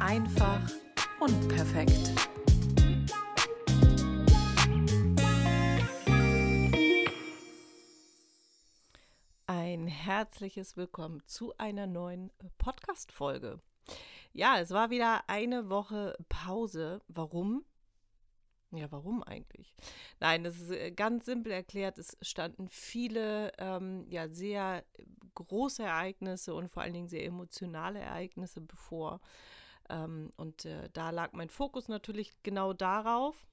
Einfach 0.00 0.60
und 1.20 1.48
perfekt. 1.48 2.12
Ein 9.46 9.86
herzliches 9.86 10.76
Willkommen 10.76 11.22
zu 11.26 11.56
einer 11.58 11.86
neuen 11.86 12.30
Podcast-Folge. 12.58 13.60
Ja, 14.32 14.58
es 14.58 14.70
war 14.70 14.90
wieder 14.90 15.28
eine 15.28 15.70
Woche 15.70 16.16
Pause. 16.28 17.00
Warum? 17.08 17.64
Ja, 18.72 18.90
warum 18.90 19.22
eigentlich? 19.22 19.74
Nein, 20.18 20.42
das 20.42 20.58
ist 20.58 20.70
äh, 20.70 20.90
ganz 20.90 21.26
simpel 21.26 21.52
erklärt. 21.52 21.98
Es 21.98 22.16
standen 22.22 22.68
viele 22.68 23.52
ähm, 23.58 24.06
ja, 24.08 24.28
sehr 24.28 24.84
große 25.34 25.84
Ereignisse 25.84 26.54
und 26.54 26.68
vor 26.68 26.82
allen 26.82 26.94
Dingen 26.94 27.08
sehr 27.08 27.24
emotionale 27.24 28.00
Ereignisse 28.00 28.60
bevor. 28.60 29.20
Ähm, 29.88 30.30
und 30.36 30.64
äh, 30.64 30.88
da 30.92 31.10
lag 31.10 31.32
mein 31.32 31.50
Fokus 31.50 31.88
natürlich 31.88 32.32
genau 32.42 32.72
darauf. 32.72 33.46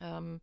Ähm, 0.00 0.40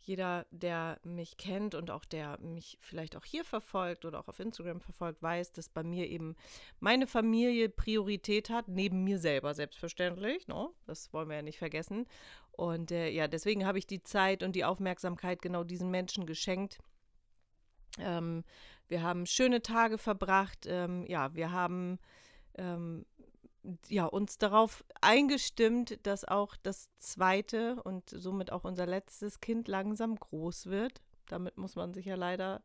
jeder, 0.00 0.46
der 0.50 0.98
mich 1.02 1.36
kennt 1.36 1.74
und 1.74 1.90
auch 1.90 2.06
der 2.06 2.38
mich 2.40 2.78
vielleicht 2.80 3.14
auch 3.14 3.26
hier 3.26 3.44
verfolgt 3.44 4.06
oder 4.06 4.20
auch 4.20 4.28
auf 4.28 4.40
Instagram 4.40 4.80
verfolgt, 4.80 5.22
weiß, 5.22 5.52
dass 5.52 5.68
bei 5.68 5.82
mir 5.82 6.08
eben 6.08 6.34
meine 6.80 7.06
Familie 7.06 7.68
Priorität 7.68 8.48
hat, 8.48 8.68
neben 8.68 9.04
mir 9.04 9.18
selber 9.18 9.52
selbstverständlich. 9.54 10.48
No? 10.48 10.68
Ne? 10.68 10.70
Das 10.86 11.12
wollen 11.12 11.28
wir 11.28 11.36
ja 11.36 11.42
nicht 11.42 11.58
vergessen. 11.58 12.06
Und 12.52 12.90
äh, 12.90 13.10
ja, 13.10 13.28
deswegen 13.28 13.66
habe 13.66 13.78
ich 13.78 13.86
die 13.86 14.02
Zeit 14.02 14.42
und 14.42 14.56
die 14.56 14.64
Aufmerksamkeit 14.64 15.42
genau 15.42 15.62
diesen 15.62 15.90
Menschen 15.90 16.24
geschenkt. 16.26 16.78
Ähm, 17.98 18.44
wir 18.88 19.02
haben 19.02 19.26
schöne 19.26 19.60
Tage 19.60 19.98
verbracht. 19.98 20.64
Ähm, 20.66 21.04
ja, 21.06 21.34
wir 21.34 21.52
haben 21.52 21.98
ähm, 22.56 23.04
ja, 23.88 24.06
uns 24.06 24.38
darauf 24.38 24.84
eingestimmt, 25.00 25.98
dass 26.06 26.24
auch 26.24 26.56
das 26.56 26.88
zweite 26.98 27.82
und 27.82 28.10
somit 28.10 28.52
auch 28.52 28.64
unser 28.64 28.86
letztes 28.86 29.40
Kind 29.40 29.68
langsam 29.68 30.16
groß 30.16 30.66
wird. 30.66 31.02
Damit 31.26 31.58
muss 31.58 31.76
man 31.76 31.92
sich 31.92 32.06
ja 32.06 32.14
leider 32.14 32.62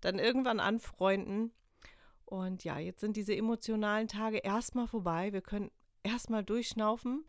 dann 0.00 0.18
irgendwann 0.18 0.60
anfreunden. 0.60 1.52
Und 2.24 2.64
ja, 2.64 2.78
jetzt 2.78 3.00
sind 3.00 3.16
diese 3.16 3.36
emotionalen 3.36 4.08
Tage 4.08 4.38
erstmal 4.38 4.88
vorbei. 4.88 5.32
Wir 5.32 5.42
können 5.42 5.70
erstmal 6.02 6.44
durchschnaufen, 6.44 7.24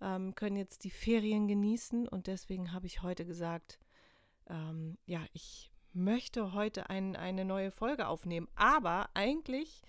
ähm, 0.00 0.34
können 0.34 0.56
jetzt 0.56 0.84
die 0.84 0.90
Ferien 0.90 1.48
genießen. 1.48 2.08
Und 2.08 2.26
deswegen 2.26 2.72
habe 2.72 2.86
ich 2.86 3.02
heute 3.02 3.24
gesagt, 3.24 3.78
ähm, 4.48 4.98
ja, 5.06 5.20
ich 5.32 5.70
möchte 5.92 6.52
heute 6.52 6.90
ein, 6.90 7.16
eine 7.16 7.44
neue 7.44 7.70
Folge 7.70 8.08
aufnehmen. 8.08 8.48
Aber 8.54 9.08
eigentlich 9.14 9.82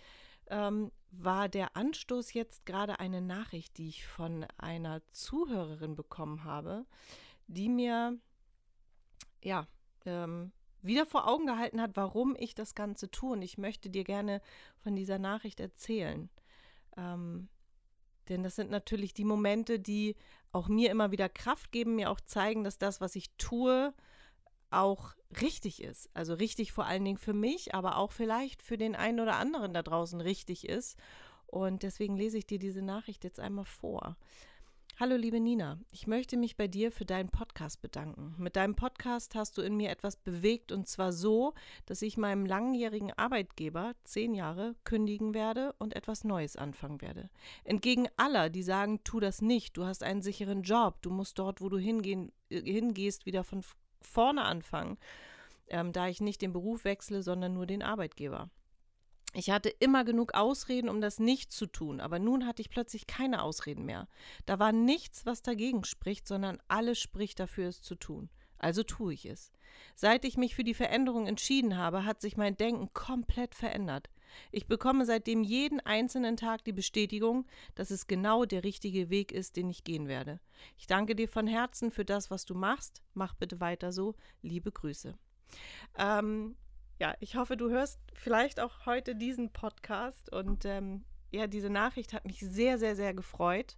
ähm, 0.48 0.92
war 1.12 1.50
der 1.50 1.76
Anstoß 1.76 2.34
jetzt 2.34 2.66
gerade 2.66 3.00
eine 3.00 3.22
Nachricht, 3.22 3.78
die 3.78 3.90
ich 3.90 4.06
von 4.06 4.46
einer 4.58 5.02
Zuhörerin 5.12 5.96
bekommen 5.96 6.44
habe, 6.44 6.86
die 7.48 7.70
mir 7.70 8.18
ja 9.42 9.68
ähm, 10.06 10.52
wieder 10.82 11.06
vor 11.06 11.28
Augen 11.28 11.48
gehalten 11.48 11.82
hat, 11.82 11.92
warum 11.96 12.36
ich 12.38 12.54
das 12.56 12.76
Ganze 12.76 13.10
tue. 13.10 13.34
Und 13.34 13.42
ich 13.42 13.58
möchte 13.58 13.90
dir 13.90 14.04
gerne 14.04 14.42
von 14.80 14.96
dieser 14.96 15.20
Nachricht 15.20 15.60
erzählen. 15.60 16.30
Ähm, 16.98 17.50
denn 18.30 18.44
das 18.44 18.56
sind 18.56 18.72
natürlich 18.72 19.14
die 19.14 19.26
Momente, 19.26 19.80
die 19.80 20.16
auch 20.52 20.68
mir 20.68 20.90
immer 20.90 21.12
wieder 21.12 21.30
Kraft 21.30 21.72
geben, 21.72 21.96
mir 21.96 22.10
auch 22.10 22.22
zeigen, 22.22 22.64
dass 22.64 22.78
das, 22.78 23.02
was 23.02 23.16
ich 23.16 23.30
tue, 23.38 23.94
auch 24.70 25.16
richtig 25.42 25.82
ist. 25.82 26.10
Also 26.14 26.34
richtig 26.34 26.72
vor 26.72 26.86
allen 26.86 27.06
Dingen 27.06 27.18
für 27.18 27.34
mich, 27.34 27.76
aber 27.76 27.98
auch 27.98 28.12
vielleicht 28.12 28.62
für 28.62 28.78
den 28.78 28.96
einen 28.96 29.20
oder 29.20 29.36
anderen 29.36 29.74
da 29.74 29.84
draußen 29.84 30.22
richtig 30.22 30.68
ist. 30.68 30.98
Und 31.48 31.84
deswegen 31.84 32.18
lese 32.18 32.38
ich 32.38 32.48
dir 32.48 32.60
diese 32.60 32.82
Nachricht 32.82 33.24
jetzt 33.24 33.40
einmal 33.40 33.66
vor. 33.66 34.18
Hallo 34.98 35.18
liebe 35.18 35.42
Nina, 35.42 35.78
ich 35.92 36.08
möchte 36.08 36.38
mich 36.38 36.56
bei 36.56 36.70
dir 36.70 36.90
für 36.90 37.04
deinen 37.04 37.28
Podcast 37.28 37.82
bedanken. 37.82 38.34
Mit 38.38 38.56
deinem 38.56 38.76
Podcast 38.76 39.36
hast 39.36 39.58
du 39.58 39.62
in 39.62 39.76
mir 39.76 39.90
etwas 39.90 40.16
bewegt 40.16 40.72
und 40.72 40.88
zwar 40.88 41.12
so, 41.12 41.54
dass 41.86 42.02
ich 42.02 42.16
meinem 42.16 42.46
langjährigen 42.46 43.12
Arbeitgeber 43.12 43.94
zehn 44.06 44.34
Jahre 44.34 44.74
kündigen 44.86 45.34
werde 45.34 45.76
und 45.80 45.98
etwas 45.98 46.24
Neues 46.24 46.56
anfangen 46.56 47.02
werde. 47.02 47.30
Entgegen 47.66 48.08
aller, 48.16 48.50
die 48.50 48.64
sagen, 48.64 49.04
tu 49.04 49.20
das 49.20 49.42
nicht, 49.42 49.76
du 49.76 49.84
hast 49.84 50.02
einen 50.02 50.22
sicheren 50.22 50.64
Job, 50.64 51.02
du 51.02 51.10
musst 51.10 51.40
dort, 51.40 51.60
wo 51.60 51.68
du 51.68 51.78
hingehen, 51.78 52.32
äh, 52.50 52.62
hingehst, 52.62 53.26
wieder 53.26 53.44
von 53.44 53.64
vorne 54.06 54.44
anfangen, 54.44 54.98
ähm, 55.68 55.92
da 55.92 56.08
ich 56.08 56.22
nicht 56.22 56.42
den 56.42 56.54
Beruf 56.54 56.86
wechsle, 56.86 57.24
sondern 57.24 57.54
nur 57.54 57.66
den 57.66 57.84
Arbeitgeber. 57.84 58.50
Ich 59.34 59.50
hatte 59.50 59.70
immer 59.70 60.06
genug 60.06 60.34
Ausreden, 60.34 60.88
um 60.88 61.02
das 61.02 61.20
nicht 61.20 61.52
zu 61.52 61.66
tun, 61.66 62.00
aber 62.00 62.20
nun 62.20 62.48
hatte 62.48 62.62
ich 62.62 62.70
plötzlich 62.70 63.06
keine 63.06 63.44
Ausreden 63.44 63.84
mehr. 63.84 64.08
Da 64.46 64.60
war 64.60 64.72
nichts, 64.72 65.26
was 65.26 65.42
dagegen 65.42 65.84
spricht, 65.84 66.26
sondern 66.26 66.62
alles 66.70 67.00
spricht 67.00 67.40
dafür, 67.42 67.68
es 67.68 67.82
zu 67.82 67.96
tun. 67.96 68.30
Also 68.58 68.84
tue 68.84 69.14
ich 69.14 69.26
es. 69.26 69.52
Seit 69.94 70.24
ich 70.24 70.38
mich 70.38 70.56
für 70.56 70.64
die 70.64 70.74
Veränderung 70.74 71.28
entschieden 71.28 71.78
habe, 71.78 72.06
hat 72.06 72.22
sich 72.22 72.38
mein 72.38 72.56
Denken 72.56 72.94
komplett 72.94 73.56
verändert. 73.56 74.10
Ich 74.52 74.68
bekomme 74.68 75.06
seitdem 75.06 75.44
jeden 75.44 75.80
einzelnen 75.80 76.38
Tag 76.38 76.64
die 76.64 76.74
Bestätigung, 76.74 77.46
dass 77.76 77.92
es 77.92 78.08
genau 78.08 78.46
der 78.46 78.64
richtige 78.64 79.10
Weg 79.10 79.32
ist, 79.32 79.56
den 79.56 79.70
ich 79.70 79.84
gehen 79.84 80.08
werde. 80.08 80.40
Ich 80.78 80.88
danke 80.88 81.16
dir 81.16 81.28
von 81.28 81.48
Herzen 81.48 81.92
für 81.92 82.06
das, 82.06 82.32
was 82.32 82.46
du 82.46 82.56
machst. 82.56 83.04
Mach 83.14 83.36
bitte 83.36 83.60
weiter 83.60 83.92
so. 83.92 84.16
Liebe 84.42 84.72
Grüße. 84.72 85.18
Ähm, 85.98 86.56
ja, 87.00 87.16
ich 87.20 87.36
hoffe, 87.36 87.58
du 87.58 87.70
hörst 87.70 88.00
vielleicht 88.14 88.60
auch 88.60 88.86
heute 88.86 89.16
diesen 89.16 89.52
Podcast 89.52 90.32
und 90.32 90.66
ähm, 90.66 91.04
ja, 91.32 91.48
diese 91.48 91.70
Nachricht 91.70 92.14
hat 92.14 92.26
mich 92.26 92.40
sehr, 92.40 92.78
sehr, 92.78 92.96
sehr 92.96 93.14
gefreut. 93.14 93.78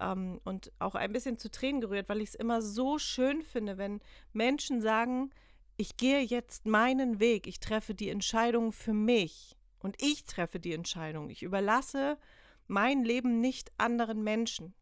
Ähm, 0.00 0.40
und 0.44 0.72
auch 0.78 0.94
ein 0.94 1.12
bisschen 1.12 1.38
zu 1.38 1.50
Tränen 1.50 1.80
gerührt, 1.80 2.08
weil 2.08 2.20
ich 2.20 2.30
es 2.30 2.34
immer 2.34 2.62
so 2.62 2.98
schön 2.98 3.42
finde, 3.42 3.78
wenn 3.78 4.00
Menschen 4.32 4.80
sagen, 4.80 5.30
ich 5.76 5.96
gehe 5.96 6.20
jetzt 6.20 6.66
meinen 6.66 7.20
Weg, 7.20 7.46
ich 7.46 7.60
treffe 7.60 7.94
die 7.94 8.08
Entscheidung 8.08 8.72
für 8.72 8.94
mich. 8.94 9.55
Und 9.86 10.02
ich 10.02 10.24
treffe 10.24 10.58
die 10.58 10.72
Entscheidung. 10.72 11.30
Ich 11.30 11.44
überlasse 11.44 12.18
mein 12.66 13.04
Leben 13.04 13.40
nicht 13.40 13.70
anderen 13.78 14.24
Menschen. 14.24 14.74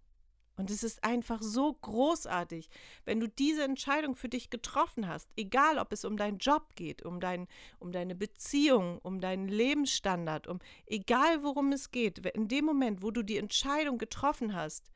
Und 0.56 0.70
es 0.70 0.82
ist 0.82 1.04
einfach 1.04 1.42
so 1.42 1.74
großartig, 1.74 2.70
wenn 3.04 3.20
du 3.20 3.28
diese 3.28 3.64
Entscheidung 3.64 4.14
für 4.14 4.30
dich 4.30 4.48
getroffen 4.48 5.06
hast, 5.06 5.28
egal 5.36 5.78
ob 5.78 5.92
es 5.92 6.06
um 6.06 6.16
deinen 6.16 6.38
Job 6.38 6.74
geht, 6.74 7.02
um, 7.02 7.20
dein, 7.20 7.48
um 7.80 7.92
deine 7.92 8.14
Beziehung, 8.14 8.98
um 9.00 9.20
deinen 9.20 9.46
Lebensstandard, 9.46 10.46
um 10.46 10.60
egal 10.86 11.42
worum 11.42 11.72
es 11.72 11.90
geht, 11.90 12.24
in 12.24 12.48
dem 12.48 12.64
Moment, 12.64 13.02
wo 13.02 13.10
du 13.10 13.22
die 13.22 13.36
Entscheidung 13.36 13.98
getroffen 13.98 14.54
hast, 14.54 14.90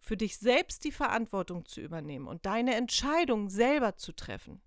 für 0.00 0.16
dich 0.16 0.36
selbst 0.38 0.82
die 0.82 0.90
Verantwortung 0.90 1.64
zu 1.64 1.80
übernehmen 1.80 2.26
und 2.26 2.44
deine 2.44 2.74
Entscheidung 2.74 3.50
selber 3.50 3.94
zu 3.94 4.10
treffen, 4.10 4.60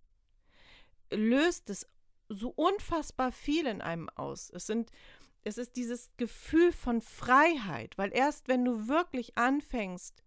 löst 1.11 1.69
es 1.69 1.85
so 2.33 2.49
unfassbar 2.49 3.31
viel 3.31 3.65
in 3.65 3.81
einem 3.81 4.09
aus. 4.09 4.49
Es 4.49 4.67
sind 4.67 4.91
es 5.43 5.57
ist 5.57 5.75
dieses 5.75 6.11
Gefühl 6.17 6.71
von 6.71 7.01
Freiheit, 7.01 7.97
weil 7.97 8.13
erst 8.13 8.47
wenn 8.47 8.63
du 8.63 8.87
wirklich 8.87 9.37
anfängst, 9.37 10.23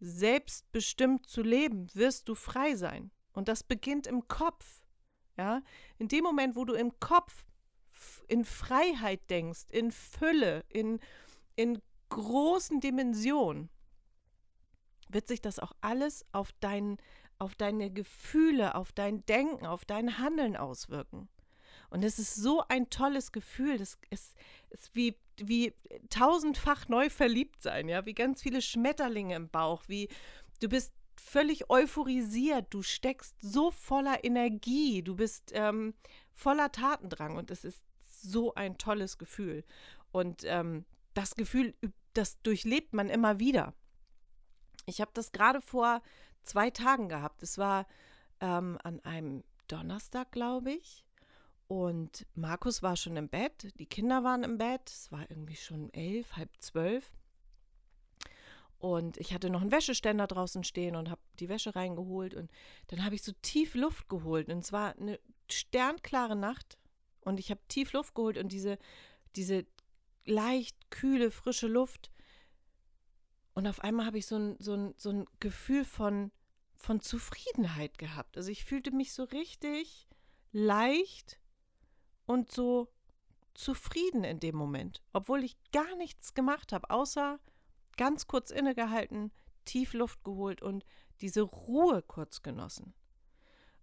selbstbestimmt 0.00 1.26
zu 1.26 1.42
leben, 1.42 1.88
wirst 1.94 2.28
du 2.28 2.34
frei 2.34 2.74
sein. 2.74 3.10
Und 3.32 3.48
das 3.48 3.62
beginnt 3.62 4.06
im 4.06 4.26
Kopf. 4.26 4.84
Ja, 5.36 5.62
in 5.98 6.08
dem 6.08 6.24
Moment, 6.24 6.56
wo 6.56 6.64
du 6.64 6.74
im 6.74 6.98
Kopf 7.00 7.46
in 8.28 8.44
Freiheit 8.44 9.30
denkst, 9.30 9.66
in 9.70 9.90
Fülle, 9.92 10.64
in, 10.68 11.00
in 11.54 11.80
großen 12.08 12.80
Dimensionen, 12.80 13.70
wird 15.12 15.28
sich 15.28 15.40
das 15.40 15.58
auch 15.58 15.72
alles 15.80 16.24
auf 16.32 16.52
dein, 16.60 16.98
auf 17.38 17.54
deine 17.54 17.90
Gefühle, 17.90 18.74
auf 18.74 18.92
dein 18.92 19.24
Denken, 19.26 19.66
auf 19.66 19.84
dein 19.84 20.18
Handeln 20.18 20.56
auswirken. 20.56 21.28
Und 21.90 22.04
es 22.04 22.18
ist 22.18 22.36
so 22.36 22.62
ein 22.68 22.88
tolles 22.88 23.32
Gefühl. 23.32 23.78
Das 23.78 23.98
ist, 24.10 24.36
ist 24.70 24.94
wie, 24.94 25.16
wie 25.38 25.74
tausendfach 26.08 26.88
neu 26.88 27.10
verliebt 27.10 27.62
sein, 27.62 27.88
ja, 27.88 28.06
wie 28.06 28.14
ganz 28.14 28.42
viele 28.42 28.62
Schmetterlinge 28.62 29.34
im 29.34 29.48
Bauch, 29.48 29.82
wie 29.88 30.08
du 30.60 30.68
bist 30.68 30.92
völlig 31.16 31.68
euphorisiert, 31.68 32.66
du 32.70 32.82
steckst 32.82 33.36
so 33.40 33.70
voller 33.70 34.24
Energie, 34.24 35.02
du 35.02 35.16
bist 35.16 35.50
ähm, 35.54 35.94
voller 36.32 36.72
Tatendrang 36.72 37.36
und 37.36 37.50
es 37.50 37.64
ist 37.64 37.84
so 38.22 38.54
ein 38.54 38.78
tolles 38.78 39.18
Gefühl. 39.18 39.64
Und 40.12 40.42
ähm, 40.44 40.84
das 41.14 41.34
Gefühl, 41.34 41.74
das 42.14 42.40
durchlebt 42.42 42.94
man 42.94 43.08
immer 43.08 43.38
wieder. 43.38 43.74
Ich 44.86 45.00
habe 45.00 45.10
das 45.14 45.32
gerade 45.32 45.60
vor 45.60 46.02
zwei 46.42 46.70
Tagen 46.70 47.08
gehabt. 47.08 47.42
Es 47.42 47.58
war 47.58 47.86
ähm, 48.40 48.78
an 48.82 49.00
einem 49.00 49.44
Donnerstag, 49.68 50.32
glaube 50.32 50.72
ich. 50.72 51.04
Und 51.68 52.26
Markus 52.34 52.82
war 52.82 52.96
schon 52.96 53.16
im 53.16 53.28
Bett, 53.28 53.72
die 53.78 53.86
Kinder 53.86 54.24
waren 54.24 54.42
im 54.42 54.58
Bett, 54.58 54.90
es 54.90 55.12
war 55.12 55.30
irgendwie 55.30 55.54
schon 55.54 55.92
elf, 55.94 56.32
halb 56.32 56.50
zwölf. 56.58 57.12
Und 58.80 59.18
ich 59.18 59.32
hatte 59.34 59.50
noch 59.50 59.60
einen 59.60 59.70
Wäscheständer 59.70 60.26
draußen 60.26 60.64
stehen 60.64 60.96
und 60.96 61.10
habe 61.10 61.20
die 61.38 61.48
Wäsche 61.48 61.76
reingeholt. 61.76 62.34
Und 62.34 62.50
dann 62.88 63.04
habe 63.04 63.14
ich 63.14 63.22
so 63.22 63.32
tief 63.42 63.74
Luft 63.74 64.08
geholt. 64.08 64.48
Und 64.48 64.64
es 64.64 64.72
war 64.72 64.96
eine 64.96 65.20
sternklare 65.50 66.34
Nacht. 66.34 66.78
Und 67.20 67.38
ich 67.38 67.50
habe 67.50 67.60
tief 67.68 67.92
Luft 67.92 68.14
geholt 68.14 68.38
und 68.38 68.50
diese, 68.50 68.78
diese 69.36 69.66
leicht 70.24 70.90
kühle, 70.90 71.30
frische 71.30 71.66
Luft 71.66 72.10
Und 73.54 73.66
auf 73.66 73.80
einmal 73.80 74.06
habe 74.06 74.18
ich 74.18 74.26
so 74.26 74.36
ein, 74.36 74.56
so, 74.58 74.74
ein, 74.74 74.94
so 74.96 75.10
ein 75.10 75.26
Gefühl 75.40 75.84
von, 75.84 76.30
von 76.76 77.00
Zufriedenheit 77.00 77.98
gehabt. 77.98 78.36
Also 78.36 78.50
ich 78.50 78.64
fühlte 78.64 78.90
mich 78.90 79.12
so 79.12 79.24
richtig 79.24 80.08
leicht 80.52 81.38
und 82.26 82.50
so 82.50 82.88
zufrieden 83.54 84.24
in 84.24 84.40
dem 84.40 84.56
Moment, 84.56 85.02
obwohl 85.12 85.44
ich 85.44 85.56
gar 85.72 85.96
nichts 85.96 86.34
gemacht 86.34 86.72
habe, 86.72 86.90
außer 86.90 87.40
ganz 87.96 88.26
kurz 88.26 88.50
innegehalten, 88.50 89.32
tief 89.64 89.92
Luft 89.92 90.24
geholt 90.24 90.62
und 90.62 90.84
diese 91.20 91.42
Ruhe 91.42 92.02
kurz 92.02 92.42
genossen. 92.42 92.94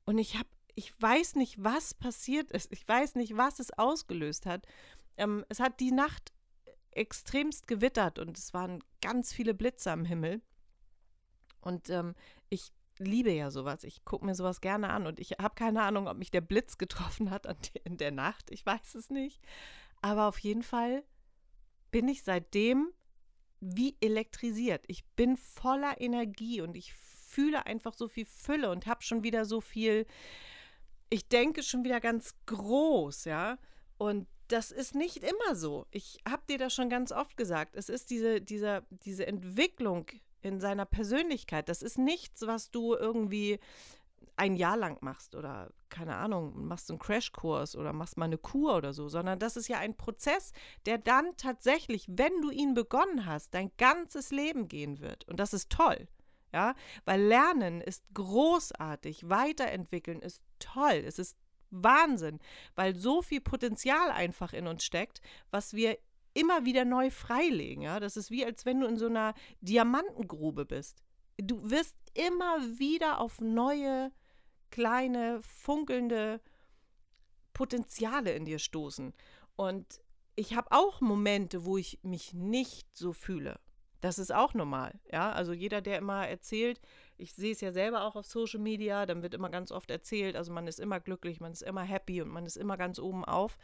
Und 0.05 0.17
ich 0.17 0.37
habe, 0.37 0.49
ich 0.75 0.99
weiß 0.99 1.35
nicht, 1.35 1.63
was 1.63 1.93
passiert 1.93 2.51
ist. 2.51 2.71
Ich 2.71 2.87
weiß 2.87 3.15
nicht, 3.15 3.37
was 3.37 3.59
es 3.59 3.71
ausgelöst 3.77 4.45
hat. 4.45 4.65
Ähm, 5.17 5.45
es 5.49 5.59
hat 5.59 5.79
die 5.79 5.91
Nacht 5.91 6.33
extremst 6.97 7.67
gewittert 7.67 8.19
und 8.19 8.37
es 8.37 8.53
waren 8.53 8.83
ganz 9.01 9.33
viele 9.33 9.53
Blitze 9.53 9.91
am 9.91 10.05
Himmel. 10.05 10.41
Und 11.61 11.89
ähm, 11.89 12.15
ich 12.49 12.71
liebe 12.99 13.31
ja 13.31 13.51
sowas. 13.51 13.83
Ich 13.83 14.03
gucke 14.05 14.25
mir 14.25 14.35
sowas 14.35 14.61
gerne 14.61 14.89
an 14.89 15.07
und 15.07 15.19
ich 15.19 15.31
habe 15.39 15.55
keine 15.55 15.83
Ahnung, 15.83 16.07
ob 16.07 16.17
mich 16.17 16.31
der 16.31 16.41
Blitz 16.41 16.77
getroffen 16.77 17.29
hat 17.31 17.45
in 17.83 17.97
der 17.97 18.11
Nacht. 18.11 18.49
Ich 18.51 18.65
weiß 18.65 18.95
es 18.95 19.09
nicht. 19.09 19.41
Aber 20.01 20.27
auf 20.27 20.39
jeden 20.39 20.63
Fall 20.63 21.03
bin 21.91 22.07
ich 22.07 22.23
seitdem 22.23 22.91
wie 23.59 23.97
elektrisiert. 24.01 24.83
Ich 24.87 25.05
bin 25.15 25.37
voller 25.37 25.99
Energie 25.99 26.61
und 26.61 26.77
ich 26.77 26.93
fühle 26.93 27.65
einfach 27.65 27.93
so 27.93 28.07
viel 28.07 28.25
Fülle 28.25 28.69
und 28.69 28.85
habe 28.85 29.03
schon 29.03 29.23
wieder 29.23 29.45
so 29.45 29.61
viel, 29.61 30.05
ich 31.09 31.27
denke 31.27 31.63
schon 31.63 31.83
wieder 31.83 31.99
ganz 31.99 32.35
groß, 32.45 33.25
ja. 33.25 33.57
Und 33.97 34.27
das 34.47 34.71
ist 34.71 34.95
nicht 34.95 35.17
immer 35.17 35.55
so. 35.55 35.85
Ich 35.91 36.19
habe 36.27 36.43
dir 36.49 36.57
das 36.57 36.73
schon 36.73 36.89
ganz 36.89 37.11
oft 37.11 37.37
gesagt. 37.37 37.75
Es 37.75 37.89
ist 37.89 38.09
diese, 38.09 38.41
dieser, 38.41 38.81
diese 38.89 39.27
Entwicklung 39.27 40.07
in 40.41 40.59
seiner 40.59 40.85
Persönlichkeit. 40.85 41.69
Das 41.69 41.81
ist 41.81 41.97
nichts, 41.97 42.45
was 42.45 42.71
du 42.71 42.95
irgendwie 42.95 43.59
ein 44.35 44.55
Jahr 44.55 44.77
lang 44.77 44.97
machst 45.01 45.35
oder 45.35 45.71
keine 45.89 46.15
Ahnung, 46.15 46.67
machst 46.67 46.89
einen 46.89 46.99
Crashkurs 46.99 47.75
oder 47.75 47.91
machst 47.91 48.17
mal 48.17 48.25
eine 48.25 48.37
Kur 48.37 48.75
oder 48.75 48.93
so, 48.93 49.07
sondern 49.07 49.39
das 49.39 49.57
ist 49.57 49.67
ja 49.67 49.79
ein 49.79 49.97
Prozess, 49.97 50.53
der 50.85 50.97
dann 50.97 51.35
tatsächlich, 51.37 52.05
wenn 52.07 52.41
du 52.41 52.51
ihn 52.51 52.73
begonnen 52.73 53.25
hast, 53.25 53.53
dein 53.53 53.71
ganzes 53.77 54.31
Leben 54.31 54.67
gehen 54.67 54.99
wird. 54.99 55.27
Und 55.27 55.39
das 55.39 55.53
ist 55.53 55.71
toll. 55.71 56.07
Ja, 56.53 56.75
weil 57.03 57.21
Lernen 57.21 57.81
ist 57.81 58.05
großartig, 58.13 59.29
weiterentwickeln 59.29 60.21
ist 60.21 60.41
toll, 60.59 61.03
es 61.05 61.19
ist 61.19 61.35
Wahnsinn, 61.69 62.39
weil 62.75 62.95
so 62.95 63.21
viel 63.21 63.41
Potenzial 63.41 64.11
einfach 64.11 64.53
in 64.53 64.67
uns 64.67 64.83
steckt, 64.83 65.21
was 65.51 65.73
wir 65.73 65.97
immer 66.33 66.65
wieder 66.65 66.85
neu 66.85 67.09
freilegen. 67.09 67.81
Ja? 67.81 67.99
Das 67.99 68.15
ist 68.17 68.29
wie, 68.31 68.45
als 68.45 68.65
wenn 68.65 68.79
du 68.79 68.87
in 68.87 68.97
so 68.97 69.07
einer 69.07 69.33
Diamantengrube 69.61 70.65
bist. 70.65 71.03
Du 71.37 71.69
wirst 71.69 71.95
immer 72.13 72.61
wieder 72.79 73.19
auf 73.19 73.41
neue, 73.41 74.11
kleine, 74.69 75.41
funkelnde 75.41 76.41
Potenziale 77.53 78.33
in 78.33 78.45
dir 78.45 78.59
stoßen. 78.59 79.13
Und 79.55 80.01
ich 80.35 80.55
habe 80.55 80.71
auch 80.71 81.01
Momente, 81.01 81.65
wo 81.65 81.77
ich 81.77 81.99
mich 82.03 82.33
nicht 82.33 82.95
so 82.95 83.13
fühle. 83.13 83.59
Das 84.01 84.19
ist 84.19 84.31
auch 84.31 84.53
normal, 84.53 84.99
ja. 85.11 85.31
Also 85.31 85.53
jeder, 85.53 85.81
der 85.81 85.97
immer 85.97 86.27
erzählt, 86.27 86.79
ich 87.17 87.33
sehe 87.33 87.51
es 87.51 87.61
ja 87.61 87.71
selber 87.71 88.03
auch 88.03 88.15
auf 88.15 88.25
Social 88.25 88.59
Media, 88.59 89.05
dann 89.05 89.21
wird 89.21 89.33
immer 89.33 89.49
ganz 89.49 89.71
oft 89.71 89.91
erzählt, 89.91 90.35
also 90.35 90.51
man 90.51 90.67
ist 90.67 90.79
immer 90.79 90.99
glücklich, 90.99 91.39
man 91.39 91.51
ist 91.51 91.63
immer 91.63 91.83
happy 91.83 92.21
und 92.21 92.29
man 92.29 92.45
ist 92.45 92.57
immer 92.57 92.77
ganz 92.77 92.99
oben 92.99 93.25
auf 93.25 93.57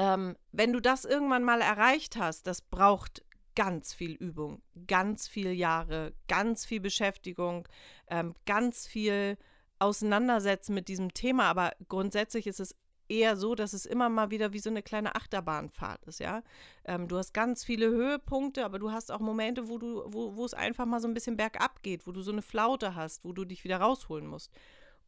ähm, 0.00 0.36
wenn 0.52 0.72
du 0.72 0.80
das 0.80 1.04
irgendwann 1.04 1.44
mal 1.44 1.60
erreicht 1.60 2.16
hast, 2.16 2.46
das 2.46 2.62
braucht 2.62 3.22
ganz 3.54 3.92
viel 3.92 4.12
Übung, 4.12 4.62
ganz 4.86 5.28
viele 5.28 5.52
Jahre, 5.52 6.14
ganz 6.26 6.64
viel 6.64 6.80
Beschäftigung, 6.80 7.68
ähm, 8.08 8.34
ganz 8.46 8.86
viel 8.86 9.36
Auseinandersetzen 9.78 10.74
mit 10.74 10.88
diesem 10.88 11.12
Thema. 11.12 11.44
Aber 11.44 11.72
grundsätzlich 11.88 12.46
ist 12.46 12.60
es 12.60 12.74
eher 13.10 13.36
so, 13.36 13.54
dass 13.54 13.72
es 13.72 13.84
immer 13.84 14.08
mal 14.08 14.30
wieder 14.30 14.52
wie 14.52 14.60
so 14.60 14.70
eine 14.70 14.82
kleine 14.82 15.16
Achterbahnfahrt 15.16 16.04
ist, 16.06 16.20
ja. 16.20 16.42
Ähm, 16.84 17.08
du 17.08 17.18
hast 17.18 17.34
ganz 17.34 17.64
viele 17.64 17.88
Höhepunkte, 17.90 18.64
aber 18.64 18.78
du 18.78 18.92
hast 18.92 19.10
auch 19.10 19.20
Momente, 19.20 19.68
wo 19.68 19.78
du, 19.78 20.04
wo, 20.06 20.44
es 20.44 20.54
einfach 20.54 20.86
mal 20.86 21.00
so 21.00 21.08
ein 21.08 21.14
bisschen 21.14 21.36
bergab 21.36 21.82
geht, 21.82 22.06
wo 22.06 22.12
du 22.12 22.22
so 22.22 22.30
eine 22.32 22.42
Flaute 22.42 22.94
hast, 22.94 23.24
wo 23.24 23.32
du 23.32 23.44
dich 23.44 23.64
wieder 23.64 23.78
rausholen 23.78 24.26
musst. 24.26 24.52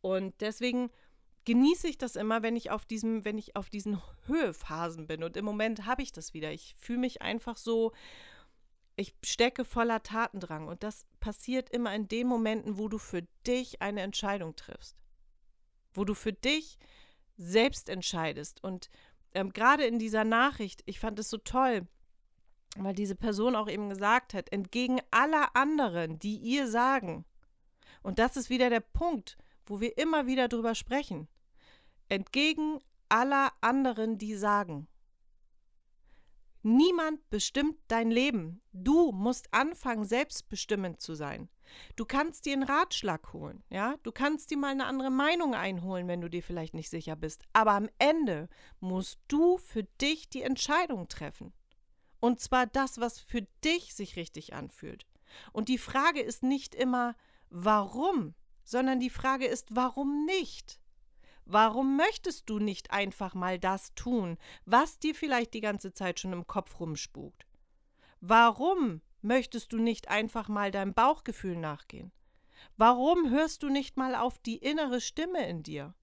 Und 0.00 0.34
deswegen 0.40 0.90
genieße 1.44 1.88
ich 1.88 1.96
das 1.96 2.16
immer, 2.16 2.42
wenn 2.42 2.56
ich 2.56 2.70
auf 2.70 2.84
diesem, 2.84 3.24
wenn 3.24 3.38
ich 3.38 3.56
auf 3.56 3.70
diesen 3.70 4.00
Höhephasen 4.26 5.06
bin. 5.06 5.22
Und 5.22 5.36
im 5.36 5.44
Moment 5.44 5.86
habe 5.86 6.02
ich 6.02 6.12
das 6.12 6.34
wieder. 6.34 6.52
Ich 6.52 6.74
fühle 6.78 6.98
mich 6.98 7.22
einfach 7.22 7.56
so, 7.56 7.92
ich 8.96 9.14
stecke 9.24 9.64
voller 9.64 10.02
Tatendrang. 10.02 10.66
Und 10.68 10.82
das 10.82 11.06
passiert 11.20 11.70
immer 11.70 11.94
in 11.94 12.08
den 12.08 12.26
Momenten, 12.26 12.78
wo 12.78 12.88
du 12.88 12.98
für 12.98 13.22
dich 13.46 13.80
eine 13.80 14.02
Entscheidung 14.02 14.56
triffst. 14.56 14.96
Wo 15.94 16.04
du 16.04 16.14
für 16.14 16.32
dich 16.32 16.78
selbst 17.36 17.88
entscheidest. 17.88 18.62
Und 18.62 18.88
ähm, 19.34 19.52
gerade 19.52 19.84
in 19.84 19.98
dieser 19.98 20.24
Nachricht, 20.24 20.82
ich 20.86 21.00
fand 21.00 21.18
es 21.18 21.30
so 21.30 21.38
toll, 21.38 21.86
weil 22.76 22.94
diese 22.94 23.14
Person 23.14 23.56
auch 23.56 23.68
eben 23.68 23.88
gesagt 23.88 24.34
hat, 24.34 24.50
entgegen 24.52 25.00
aller 25.10 25.54
anderen, 25.54 26.18
die 26.18 26.36
ihr 26.36 26.68
sagen. 26.68 27.24
Und 28.02 28.18
das 28.18 28.36
ist 28.36 28.50
wieder 28.50 28.70
der 28.70 28.80
Punkt, 28.80 29.36
wo 29.66 29.80
wir 29.80 29.96
immer 29.98 30.26
wieder 30.26 30.48
drüber 30.48 30.74
sprechen. 30.74 31.28
Entgegen 32.08 32.80
aller 33.08 33.52
anderen, 33.60 34.18
die 34.18 34.34
sagen. 34.34 34.88
Niemand 36.62 37.28
bestimmt 37.28 37.76
dein 37.88 38.10
Leben. 38.10 38.60
Du 38.72 39.10
musst 39.10 39.52
anfangen, 39.52 40.04
selbstbestimmend 40.04 41.00
zu 41.00 41.14
sein. 41.14 41.48
Du 41.96 42.04
kannst 42.04 42.46
dir 42.46 42.52
einen 42.52 42.62
Ratschlag 42.62 43.32
holen, 43.32 43.64
ja? 43.68 43.96
Du 44.04 44.12
kannst 44.12 44.50
dir 44.50 44.56
mal 44.56 44.70
eine 44.70 44.86
andere 44.86 45.10
Meinung 45.10 45.54
einholen, 45.54 46.06
wenn 46.06 46.20
du 46.20 46.28
dir 46.28 46.42
vielleicht 46.42 46.74
nicht 46.74 46.90
sicher 46.90 47.16
bist. 47.16 47.44
Aber 47.52 47.72
am 47.72 47.88
Ende 47.98 48.48
musst 48.78 49.18
du 49.26 49.58
für 49.58 49.82
dich 50.00 50.28
die 50.28 50.42
Entscheidung 50.42 51.08
treffen. 51.08 51.52
Und 52.20 52.40
zwar 52.40 52.66
das, 52.66 53.00
was 53.00 53.18
für 53.18 53.42
dich 53.64 53.94
sich 53.94 54.14
richtig 54.14 54.54
anfühlt. 54.54 55.06
Und 55.52 55.68
die 55.68 55.78
Frage 55.78 56.20
ist 56.20 56.44
nicht 56.44 56.74
immer, 56.74 57.16
warum, 57.50 58.34
sondern 58.62 59.00
die 59.00 59.10
Frage 59.10 59.46
ist, 59.46 59.74
warum 59.74 60.24
nicht? 60.26 60.80
Warum 61.44 61.96
möchtest 61.96 62.48
du 62.48 62.58
nicht 62.58 62.90
einfach 62.90 63.34
mal 63.34 63.58
das 63.58 63.94
tun, 63.94 64.38
was 64.64 64.98
dir 64.98 65.14
vielleicht 65.14 65.54
die 65.54 65.60
ganze 65.60 65.92
Zeit 65.92 66.20
schon 66.20 66.32
im 66.32 66.46
Kopf 66.46 66.78
rumspukt? 66.78 67.46
Warum 68.20 69.00
möchtest 69.20 69.72
du 69.72 69.78
nicht 69.78 70.08
einfach 70.08 70.48
mal 70.48 70.70
deinem 70.70 70.94
Bauchgefühl 70.94 71.56
nachgehen? 71.56 72.12
Warum 72.76 73.30
hörst 73.30 73.62
du 73.62 73.68
nicht 73.68 73.96
mal 73.96 74.14
auf 74.14 74.38
die 74.38 74.58
innere 74.58 75.00
Stimme 75.00 75.48
in 75.48 75.62
dir? 75.62 75.94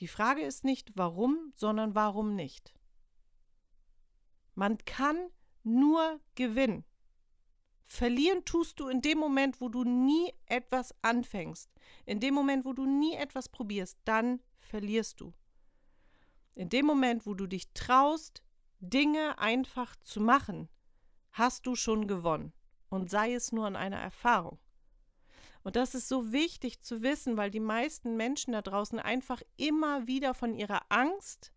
Die 0.00 0.08
Frage 0.08 0.42
ist 0.42 0.64
nicht 0.64 0.92
warum, 0.94 1.52
sondern 1.54 1.94
warum 1.94 2.34
nicht. 2.34 2.74
Man 4.54 4.78
kann 4.84 5.30
nur 5.62 6.20
gewinnen. 6.34 6.84
Verlieren 7.88 8.44
tust 8.44 8.80
du 8.80 8.88
in 8.88 9.00
dem 9.00 9.18
Moment, 9.18 9.60
wo 9.60 9.68
du 9.68 9.84
nie 9.84 10.32
etwas 10.46 10.92
anfängst. 11.02 11.70
In 12.04 12.18
dem 12.18 12.34
Moment, 12.34 12.64
wo 12.64 12.72
du 12.72 12.84
nie 12.84 13.14
etwas 13.14 13.48
probierst, 13.48 13.96
dann 14.04 14.42
verlierst 14.58 15.20
du. 15.20 15.32
In 16.56 16.68
dem 16.68 16.84
Moment, 16.84 17.26
wo 17.26 17.34
du 17.34 17.46
dich 17.46 17.72
traust, 17.74 18.42
Dinge 18.80 19.38
einfach 19.38 19.94
zu 19.96 20.20
machen, 20.20 20.68
hast 21.30 21.66
du 21.66 21.76
schon 21.76 22.08
gewonnen. 22.08 22.52
Und 22.88 23.10
sei 23.10 23.34
es 23.34 23.52
nur 23.52 23.66
an 23.66 23.76
einer 23.76 23.98
Erfahrung. 23.98 24.58
Und 25.62 25.76
das 25.76 25.94
ist 25.94 26.08
so 26.08 26.32
wichtig 26.32 26.80
zu 26.80 27.02
wissen, 27.02 27.36
weil 27.36 27.50
die 27.50 27.60
meisten 27.60 28.16
Menschen 28.16 28.52
da 28.52 28.62
draußen 28.62 28.98
einfach 28.98 29.42
immer 29.56 30.06
wieder 30.06 30.34
von 30.34 30.54
ihrer 30.54 30.82
Angst 30.88 31.52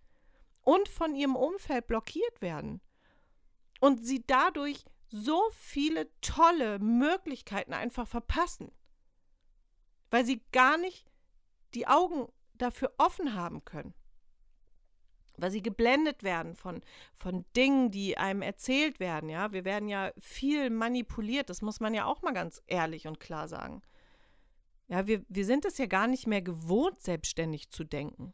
und 0.63 0.87
von 0.89 1.15
ihrem 1.15 1.35
Umfeld 1.35 1.87
blockiert 1.87 2.41
werden. 2.41 2.81
Und 3.79 4.05
sie 4.05 4.23
dadurch 4.25 4.83
so 5.09 5.41
viele 5.51 6.09
tolle 6.21 6.79
Möglichkeiten 6.79 7.73
einfach 7.73 8.07
verpassen, 8.07 8.71
weil 10.09 10.25
sie 10.25 10.41
gar 10.51 10.77
nicht 10.77 11.11
die 11.73 11.87
Augen 11.87 12.27
dafür 12.53 12.93
offen 12.97 13.33
haben 13.33 13.63
können, 13.65 13.93
weil 15.37 15.51
sie 15.51 15.61
geblendet 15.61 16.23
werden 16.23 16.55
von, 16.55 16.81
von 17.15 17.45
Dingen, 17.55 17.91
die 17.91 18.17
einem 18.17 18.41
erzählt 18.41 18.99
werden. 18.99 19.29
Ja, 19.29 19.51
wir 19.51 19.65
werden 19.65 19.89
ja 19.89 20.11
viel 20.17 20.69
manipuliert, 20.69 21.49
das 21.49 21.61
muss 21.61 21.79
man 21.79 21.93
ja 21.93 22.05
auch 22.05 22.21
mal 22.21 22.33
ganz 22.33 22.61
ehrlich 22.67 23.07
und 23.07 23.19
klar 23.19 23.47
sagen. 23.47 23.81
Ja, 24.87 25.05
wir, 25.05 25.23
wir 25.27 25.45
sind 25.45 25.65
es 25.65 25.77
ja 25.77 25.85
gar 25.85 26.07
nicht 26.07 26.27
mehr 26.27 26.41
gewohnt, 26.41 27.01
selbstständig 27.01 27.69
zu 27.69 27.83
denken 27.83 28.33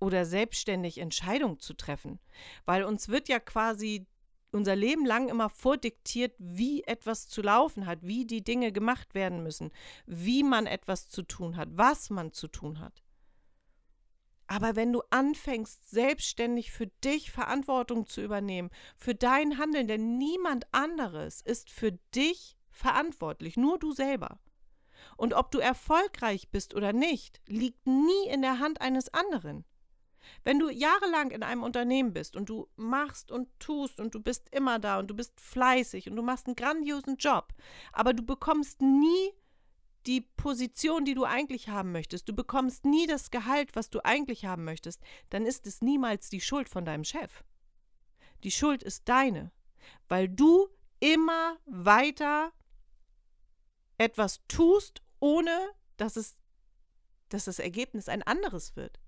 oder 0.00 0.26
selbstständig 0.26 0.98
Entscheidungen 0.98 1.58
zu 1.58 1.74
treffen, 1.74 2.20
weil 2.66 2.84
uns 2.84 3.08
wird 3.08 3.28
ja 3.28 3.40
quasi 3.40 4.06
unser 4.54 4.76
Leben 4.76 5.04
lang 5.04 5.28
immer 5.28 5.50
vordiktiert, 5.50 6.34
wie 6.38 6.84
etwas 6.84 7.28
zu 7.28 7.42
laufen 7.42 7.86
hat, 7.86 7.98
wie 8.02 8.24
die 8.24 8.42
Dinge 8.42 8.72
gemacht 8.72 9.14
werden 9.14 9.42
müssen, 9.42 9.70
wie 10.06 10.42
man 10.42 10.66
etwas 10.66 11.08
zu 11.08 11.22
tun 11.22 11.56
hat, 11.56 11.68
was 11.72 12.10
man 12.10 12.32
zu 12.32 12.48
tun 12.48 12.80
hat. 12.80 13.02
Aber 14.46 14.76
wenn 14.76 14.92
du 14.92 15.02
anfängst, 15.10 15.90
selbstständig 15.90 16.70
für 16.70 16.86
dich 17.02 17.30
Verantwortung 17.30 18.06
zu 18.06 18.20
übernehmen, 18.20 18.70
für 18.96 19.14
dein 19.14 19.58
Handeln, 19.58 19.88
denn 19.88 20.18
niemand 20.18 20.66
anderes 20.72 21.40
ist 21.40 21.70
für 21.70 21.92
dich 22.14 22.56
verantwortlich, 22.70 23.56
nur 23.56 23.78
du 23.78 23.92
selber. 23.92 24.38
Und 25.16 25.34
ob 25.34 25.50
du 25.50 25.58
erfolgreich 25.58 26.50
bist 26.50 26.74
oder 26.74 26.92
nicht, 26.92 27.40
liegt 27.46 27.86
nie 27.86 28.28
in 28.28 28.42
der 28.42 28.58
Hand 28.58 28.80
eines 28.80 29.12
anderen. 29.12 29.64
Wenn 30.42 30.58
du 30.58 30.70
jahrelang 30.70 31.30
in 31.30 31.42
einem 31.42 31.62
Unternehmen 31.62 32.12
bist 32.12 32.36
und 32.36 32.48
du 32.48 32.68
machst 32.76 33.30
und 33.30 33.48
tust 33.58 34.00
und 34.00 34.14
du 34.14 34.20
bist 34.20 34.48
immer 34.54 34.78
da 34.78 34.98
und 34.98 35.08
du 35.08 35.14
bist 35.14 35.40
fleißig 35.40 36.08
und 36.08 36.16
du 36.16 36.22
machst 36.22 36.46
einen 36.46 36.56
grandiosen 36.56 37.16
Job, 37.16 37.52
aber 37.92 38.12
du 38.12 38.22
bekommst 38.22 38.80
nie 38.80 39.32
die 40.06 40.20
Position, 40.20 41.04
die 41.04 41.14
du 41.14 41.24
eigentlich 41.24 41.68
haben 41.68 41.92
möchtest, 41.92 42.28
du 42.28 42.34
bekommst 42.34 42.84
nie 42.84 43.06
das 43.06 43.30
Gehalt, 43.30 43.74
was 43.74 43.90
du 43.90 44.04
eigentlich 44.04 44.44
haben 44.44 44.64
möchtest, 44.64 45.00
dann 45.30 45.46
ist 45.46 45.66
es 45.66 45.80
niemals 45.80 46.28
die 46.28 46.42
Schuld 46.42 46.68
von 46.68 46.84
deinem 46.84 47.04
Chef. 47.04 47.42
Die 48.42 48.50
Schuld 48.50 48.82
ist 48.82 49.08
deine, 49.08 49.50
weil 50.08 50.28
du 50.28 50.68
immer 51.00 51.58
weiter 51.64 52.52
etwas 53.96 54.42
tust, 54.48 55.02
ohne 55.20 55.70
dass 55.96 56.16
es 56.16 56.36
dass 57.30 57.46
das 57.46 57.58
Ergebnis 57.58 58.08
ein 58.08 58.22
anderes 58.22 58.76
wird 58.76 59.00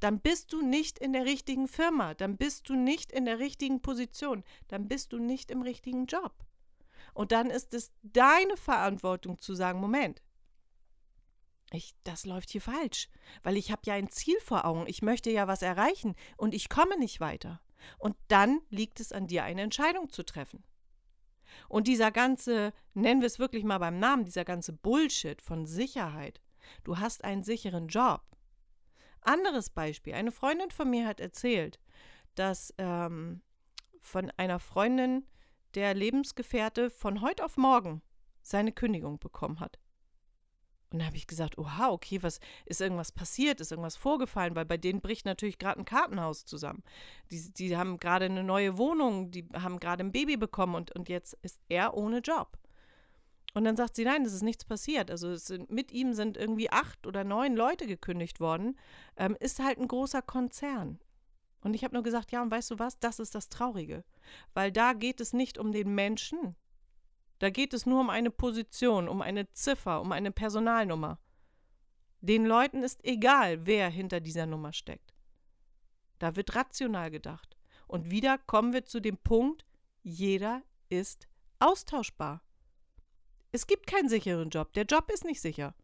dann 0.00 0.20
bist 0.20 0.52
du 0.52 0.62
nicht 0.62 0.98
in 0.98 1.12
der 1.12 1.24
richtigen 1.24 1.68
Firma, 1.68 2.14
dann 2.14 2.36
bist 2.36 2.68
du 2.68 2.74
nicht 2.74 3.12
in 3.12 3.24
der 3.24 3.38
richtigen 3.38 3.80
Position, 3.82 4.44
dann 4.68 4.88
bist 4.88 5.12
du 5.12 5.18
nicht 5.18 5.50
im 5.50 5.62
richtigen 5.62 6.06
Job. 6.06 6.44
Und 7.14 7.32
dann 7.32 7.50
ist 7.50 7.74
es 7.74 7.92
deine 8.02 8.56
Verantwortung 8.56 9.38
zu 9.38 9.54
sagen, 9.54 9.80
Moment, 9.80 10.22
ich, 11.72 11.94
das 12.04 12.24
läuft 12.24 12.50
hier 12.50 12.60
falsch, 12.60 13.08
weil 13.42 13.56
ich 13.56 13.70
habe 13.70 13.82
ja 13.84 13.94
ein 13.94 14.10
Ziel 14.10 14.38
vor 14.40 14.64
Augen, 14.64 14.84
ich 14.86 15.02
möchte 15.02 15.30
ja 15.30 15.46
was 15.48 15.62
erreichen 15.62 16.14
und 16.36 16.54
ich 16.54 16.68
komme 16.68 16.98
nicht 16.98 17.20
weiter. 17.20 17.60
Und 17.98 18.16
dann 18.28 18.60
liegt 18.70 19.00
es 19.00 19.12
an 19.12 19.26
dir, 19.26 19.44
eine 19.44 19.62
Entscheidung 19.62 20.10
zu 20.10 20.24
treffen. 20.24 20.64
Und 21.68 21.86
dieser 21.86 22.10
ganze, 22.10 22.72
nennen 22.94 23.20
wir 23.20 23.26
es 23.26 23.38
wirklich 23.38 23.64
mal 23.64 23.78
beim 23.78 23.98
Namen, 23.98 24.24
dieser 24.24 24.44
ganze 24.44 24.72
Bullshit 24.72 25.40
von 25.42 25.66
Sicherheit. 25.66 26.40
Du 26.82 26.98
hast 26.98 27.24
einen 27.24 27.44
sicheren 27.44 27.88
Job. 27.88 28.22
Anderes 29.24 29.70
Beispiel. 29.70 30.14
Eine 30.14 30.32
Freundin 30.32 30.70
von 30.70 30.88
mir 30.90 31.06
hat 31.06 31.20
erzählt, 31.20 31.80
dass 32.34 32.74
ähm, 32.78 33.42
von 34.00 34.30
einer 34.36 34.58
Freundin 34.58 35.26
der 35.74 35.94
Lebensgefährte 35.94 36.90
von 36.90 37.20
heute 37.20 37.44
auf 37.44 37.56
morgen 37.56 38.02
seine 38.42 38.72
Kündigung 38.72 39.18
bekommen 39.18 39.60
hat. 39.60 39.78
Und 40.90 41.00
da 41.00 41.06
habe 41.06 41.16
ich 41.16 41.26
gesagt, 41.26 41.58
oha, 41.58 41.88
okay, 41.88 42.22
was 42.22 42.38
ist 42.66 42.80
irgendwas 42.80 43.10
passiert, 43.10 43.60
ist 43.60 43.72
irgendwas 43.72 43.96
vorgefallen, 43.96 44.54
weil 44.54 44.64
bei 44.64 44.76
denen 44.76 45.00
bricht 45.00 45.26
natürlich 45.26 45.58
gerade 45.58 45.80
ein 45.80 45.84
Kartenhaus 45.84 46.44
zusammen. 46.44 46.84
Die, 47.32 47.52
die 47.52 47.76
haben 47.76 47.98
gerade 47.98 48.26
eine 48.26 48.44
neue 48.44 48.78
Wohnung, 48.78 49.32
die 49.32 49.48
haben 49.54 49.80
gerade 49.80 50.04
ein 50.04 50.12
Baby 50.12 50.36
bekommen 50.36 50.76
und, 50.76 50.94
und 50.94 51.08
jetzt 51.08 51.36
ist 51.42 51.58
er 51.68 51.94
ohne 51.94 52.18
Job. 52.18 52.58
Und 53.54 53.64
dann 53.64 53.76
sagt 53.76 53.94
sie, 53.94 54.04
nein, 54.04 54.24
es 54.24 54.32
ist 54.32 54.42
nichts 54.42 54.64
passiert. 54.64 55.10
Also 55.10 55.34
sind, 55.36 55.70
mit 55.70 55.92
ihm 55.92 56.12
sind 56.12 56.36
irgendwie 56.36 56.70
acht 56.70 57.06
oder 57.06 57.22
neun 57.22 57.54
Leute 57.54 57.86
gekündigt 57.86 58.40
worden. 58.40 58.76
Ähm, 59.16 59.36
ist 59.38 59.60
halt 59.60 59.78
ein 59.78 59.86
großer 59.86 60.22
Konzern. 60.22 60.98
Und 61.60 61.74
ich 61.74 61.84
habe 61.84 61.94
nur 61.94 62.02
gesagt, 62.02 62.32
ja, 62.32 62.42
und 62.42 62.50
weißt 62.50 62.72
du 62.72 62.78
was, 62.80 62.98
das 62.98 63.20
ist 63.20 63.34
das 63.34 63.48
Traurige. 63.48 64.04
Weil 64.52 64.72
da 64.72 64.92
geht 64.92 65.20
es 65.20 65.32
nicht 65.32 65.56
um 65.56 65.70
den 65.70 65.94
Menschen. 65.94 66.56
Da 67.38 67.50
geht 67.50 67.72
es 67.72 67.86
nur 67.86 68.00
um 68.00 68.10
eine 68.10 68.30
Position, 68.30 69.08
um 69.08 69.22
eine 69.22 69.50
Ziffer, 69.52 70.00
um 70.00 70.10
eine 70.12 70.32
Personalnummer. 70.32 71.18
Den 72.20 72.44
Leuten 72.44 72.82
ist 72.82 73.04
egal, 73.04 73.66
wer 73.66 73.88
hinter 73.88 74.20
dieser 74.20 74.46
Nummer 74.46 74.72
steckt. 74.72 75.14
Da 76.18 76.36
wird 76.36 76.54
rational 76.56 77.10
gedacht. 77.10 77.56
Und 77.86 78.10
wieder 78.10 78.38
kommen 78.38 78.72
wir 78.72 78.84
zu 78.84 79.00
dem 79.00 79.18
Punkt, 79.18 79.64
jeder 80.02 80.62
ist 80.88 81.28
austauschbar. 81.60 82.42
Es 83.54 83.68
gibt 83.68 83.86
keinen 83.86 84.08
sicheren 84.08 84.50
Job. 84.50 84.72
Der 84.72 84.84
Job 84.84 85.08
ist 85.12 85.24
nicht 85.24 85.40
sicher. 85.40 85.76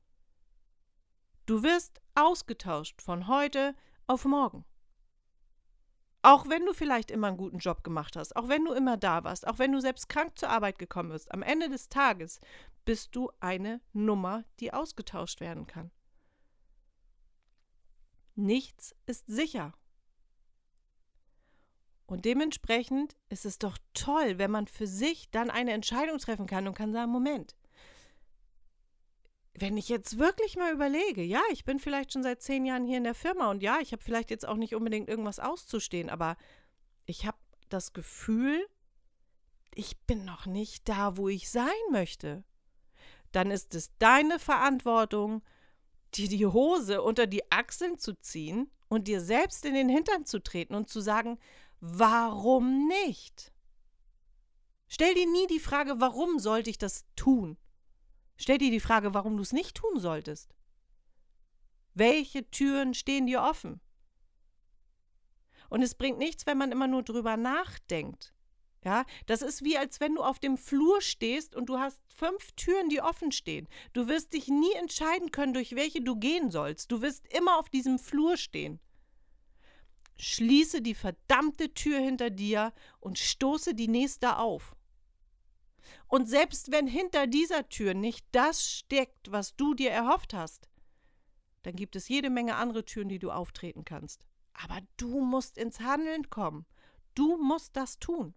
Du 1.47 1.63
wirst 1.63 2.01
ausgetauscht 2.17 3.01
von 3.01 3.29
heute 3.29 3.77
auf 4.09 4.25
morgen. 4.25 4.65
Auch 6.21 6.49
wenn 6.49 6.67
du 6.67 6.73
vielleicht 6.73 7.13
immer 7.13 7.29
einen 7.29 7.37
guten 7.37 7.59
Job 7.59 7.85
gemacht 7.85 8.17
hast, 8.17 8.35
auch 8.35 8.49
wenn 8.49 8.65
du 8.65 8.73
immer 8.73 8.97
da 8.97 9.23
warst, 9.23 9.47
auch 9.47 9.61
wenn 9.61 9.71
du 9.71 9.81
selbst 9.81 10.09
krank 10.09 10.37
zur 10.37 10.49
Arbeit 10.49 10.81
gekommen 10.81 11.11
bist, 11.11 11.31
am 11.31 11.43
Ende 11.43 11.69
des 11.69 11.89
Tages 11.89 12.41
bist 12.85 13.15
du 13.15 13.31
eine 13.39 13.81
Nummer, 13.93 14.43
die 14.59 14.73
ausgetauscht 14.73 15.39
werden 15.39 15.69
kann. 15.69 15.93
Nichts 18.35 18.97
ist 19.07 19.29
sicher. 19.29 19.75
Und 22.07 22.25
dementsprechend 22.25 23.17
ist 23.29 23.47
es 23.47 23.61
doch 23.61 23.79
toll, 23.95 24.39
wenn 24.39 24.51
man 24.51 24.67
für 24.67 24.89
sich 24.89 25.31
dann 25.31 25.49
eine 25.49 25.71
Entscheidung 25.71 26.19
treffen 26.19 26.49
kann 26.49 26.67
und 26.67 26.75
kann 26.75 26.93
sagen, 26.93 27.13
Moment, 27.13 27.55
wenn 29.55 29.77
ich 29.77 29.89
jetzt 29.89 30.19
wirklich 30.19 30.57
mal 30.57 30.73
überlege, 30.73 31.23
ja, 31.23 31.43
ich 31.53 31.65
bin 31.65 31.79
vielleicht 31.79 32.13
schon 32.13 32.23
seit 32.23 32.43
zehn 32.43 32.65
Jahren 32.65 32.87
hier 32.87 32.99
in 32.99 33.05
der 33.05 33.15
Firma 33.15 33.51
und 33.51 33.63
ja, 33.63 33.79
ich 33.81 33.93
habe 33.93 34.03
vielleicht 34.03 34.31
jetzt 34.31 34.47
auch 34.47 34.57
nicht 34.57 34.75
unbedingt 34.75 35.09
irgendwas 35.09 35.41
auszustehen, 35.41 36.09
aber 36.09 36.37
ich 37.07 37.27
habe 37.27 37.39
das 37.69 37.93
Gefühl, 37.93 38.67
ich 39.75 39.99
bin 40.01 40.25
noch 40.25 40.47
nicht 40.47 40.89
da, 40.89 41.17
wo 41.17 41.29
ich 41.29 41.51
sein 41.51 41.69
möchte. 41.91 42.45
Dann 43.33 43.51
ist 43.51 43.75
es 43.75 43.97
deine 43.99 44.39
Verantwortung, 44.39 45.43
dir 46.15 46.29
die 46.29 46.47
Hose 46.47 47.03
unter 47.03 47.27
die 47.27 47.51
Achseln 47.53 47.99
zu 47.99 48.15
ziehen 48.15 48.71
und 48.89 49.07
dir 49.07 49.21
selbst 49.21 49.65
in 49.65 49.75
den 49.75 49.89
Hintern 49.89 50.27
zu 50.27 50.43
treten 50.43 50.75
und 50.75 50.89
zu 50.89 51.01
sagen, 51.01 51.39
warum 51.81 52.89
nicht? 52.89 53.53
Stell 54.89 55.15
dir 55.15 55.31
nie 55.31 55.47
die 55.47 55.61
Frage, 55.61 56.01
warum 56.01 56.41
sollte 56.41 56.71
ich 56.71 56.79
das 56.79 57.05
tun? 57.15 57.57
Stell 58.41 58.57
dir 58.57 58.71
die 58.71 58.81
Frage, 58.81 59.13
warum 59.13 59.37
du 59.37 59.43
es 59.43 59.53
nicht 59.53 59.77
tun 59.77 60.01
solltest. 60.01 60.55
Welche 61.93 62.51
Türen 62.51 62.95
stehen 62.95 63.27
dir 63.27 63.43
offen? 63.43 63.83
Und 65.69 65.83
es 65.83 65.95
bringt 65.95 66.17
nichts, 66.17 66.47
wenn 66.47 66.57
man 66.57 66.73
immer 66.73 66.87
nur 66.87 67.03
drüber 67.03 67.37
nachdenkt. 67.37 68.33
Ja, 68.83 69.05
das 69.27 69.43
ist 69.43 69.63
wie 69.63 69.77
als 69.77 70.01
wenn 70.01 70.15
du 70.15 70.23
auf 70.23 70.39
dem 70.39 70.57
Flur 70.57 71.03
stehst 71.03 71.55
und 71.55 71.67
du 71.67 71.79
hast 71.79 72.01
fünf 72.09 72.53
Türen, 72.53 72.89
die 72.89 73.03
offen 73.03 73.31
stehen. 73.31 73.69
Du 73.93 74.09
wirst 74.09 74.33
dich 74.33 74.49
nie 74.49 74.73
entscheiden 74.73 75.33
können, 75.33 75.53
durch 75.53 75.77
welche 75.77 76.01
du 76.01 76.17
gehen 76.17 76.51
sollst. 76.51 76.91
Du 76.91 77.03
wirst 77.03 77.31
immer 77.35 77.59
auf 77.59 77.69
diesem 77.69 77.99
Flur 77.99 78.39
stehen. 78.39 78.81
Schließe 80.17 80.81
die 80.81 80.95
verdammte 80.95 81.75
Tür 81.75 81.99
hinter 81.99 82.31
dir 82.31 82.73
und 83.01 83.19
stoße 83.19 83.75
die 83.75 83.89
nächste 83.89 84.39
auf. 84.39 84.77
Und 86.07 86.29
selbst 86.29 86.73
wenn 86.73 86.87
hinter 86.87 87.27
dieser 87.27 87.69
Tür 87.69 87.95
nicht 87.95 88.27
das 88.33 88.69
steckt, 88.69 89.31
was 89.31 89.57
du 89.57 89.75
dir 89.75 89.91
erhofft 89.91 90.35
hast, 90.35 90.69
dann 91.63 91.77
gibt 91.77 91.97
es 91.97 92.09
jede 92.09 92.31
Menge 92.31 92.57
andere 92.57 92.85
Türen, 92.85 93.09
die 93.09 93.19
du 93.19 93.31
auftreten 93.31 93.85
kannst. 93.85 94.27
Aber 94.53 94.81
du 94.97 95.21
musst 95.21 95.59
ins 95.59 95.81
Handeln 95.81 96.31
kommen. 96.31 96.67
Du 97.15 97.37
musst 97.37 97.77
das 97.77 97.99
tun. 97.99 98.35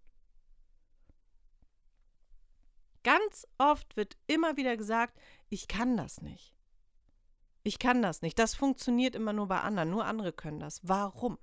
Ganz 3.04 3.46
oft 3.58 3.98
wird 3.98 4.18
immer 4.28 4.56
wieder 4.56 4.78
gesagt, 4.78 5.20
ich 5.50 5.68
kann 5.68 5.98
das 5.98 6.22
nicht. 6.22 6.56
Ich 7.64 7.80
kann 7.80 8.02
das 8.02 8.22
nicht. 8.22 8.40
Das 8.40 8.56
funktioniert 8.56 9.16
immer 9.16 9.34
nur 9.34 9.48
bei 9.48 9.62
anderen. 9.62 9.90
Nur 9.90 10.06
andere 10.06 10.34
können 10.34 10.60
das. 10.60 10.80
Warum? 10.84 11.38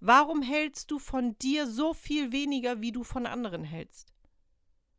Warum 0.00 0.42
hältst 0.42 0.90
du 0.90 0.98
von 0.98 1.38
dir 1.38 1.66
so 1.66 1.94
viel 1.94 2.32
weniger, 2.32 2.80
wie 2.80 2.92
du 2.92 3.04
von 3.04 3.26
anderen 3.26 3.64
hältst? 3.64 4.12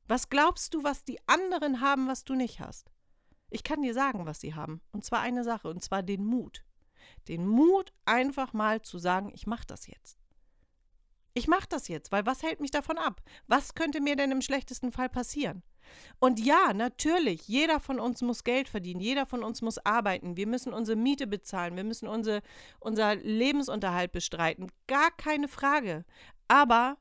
Was 0.07 0.29
glaubst 0.29 0.73
du, 0.73 0.83
was 0.83 1.03
die 1.03 1.19
anderen 1.27 1.81
haben, 1.81 2.07
was 2.07 2.23
du 2.23 2.35
nicht 2.35 2.59
hast? 2.59 2.91
Ich 3.49 3.63
kann 3.63 3.81
dir 3.81 3.93
sagen, 3.93 4.25
was 4.25 4.41
sie 4.41 4.55
haben. 4.55 4.81
Und 4.91 5.05
zwar 5.05 5.21
eine 5.21 5.43
Sache, 5.43 5.69
und 5.69 5.83
zwar 5.83 6.03
den 6.03 6.25
Mut. 6.25 6.63
Den 7.27 7.47
Mut, 7.47 7.93
einfach 8.05 8.53
mal 8.53 8.81
zu 8.81 8.97
sagen, 8.97 9.31
ich 9.33 9.47
mache 9.47 9.65
das 9.67 9.87
jetzt. 9.87 10.17
Ich 11.35 11.47
mache 11.47 11.67
das 11.67 11.87
jetzt, 11.87 12.11
weil 12.11 12.25
was 12.25 12.43
hält 12.43 12.59
mich 12.59 12.71
davon 12.71 12.97
ab? 12.97 13.21
Was 13.47 13.73
könnte 13.73 14.01
mir 14.01 14.15
denn 14.15 14.31
im 14.31 14.41
schlechtesten 14.41 14.91
Fall 14.91 15.09
passieren? 15.09 15.63
Und 16.19 16.39
ja, 16.39 16.73
natürlich, 16.73 17.47
jeder 17.47 17.79
von 17.79 17.99
uns 17.99 18.21
muss 18.21 18.43
Geld 18.43 18.69
verdienen, 18.69 19.01
jeder 19.01 19.25
von 19.25 19.43
uns 19.43 19.61
muss 19.61 19.79
arbeiten, 19.79 20.37
wir 20.37 20.47
müssen 20.47 20.73
unsere 20.73 20.97
Miete 20.97 21.27
bezahlen, 21.27 21.75
wir 21.75 21.83
müssen 21.83 22.07
unsere, 22.07 22.41
unser 22.79 23.15
Lebensunterhalt 23.15 24.11
bestreiten, 24.11 24.71
gar 24.87 25.11
keine 25.11 25.47
Frage. 25.47 26.05
Aber 26.47 26.97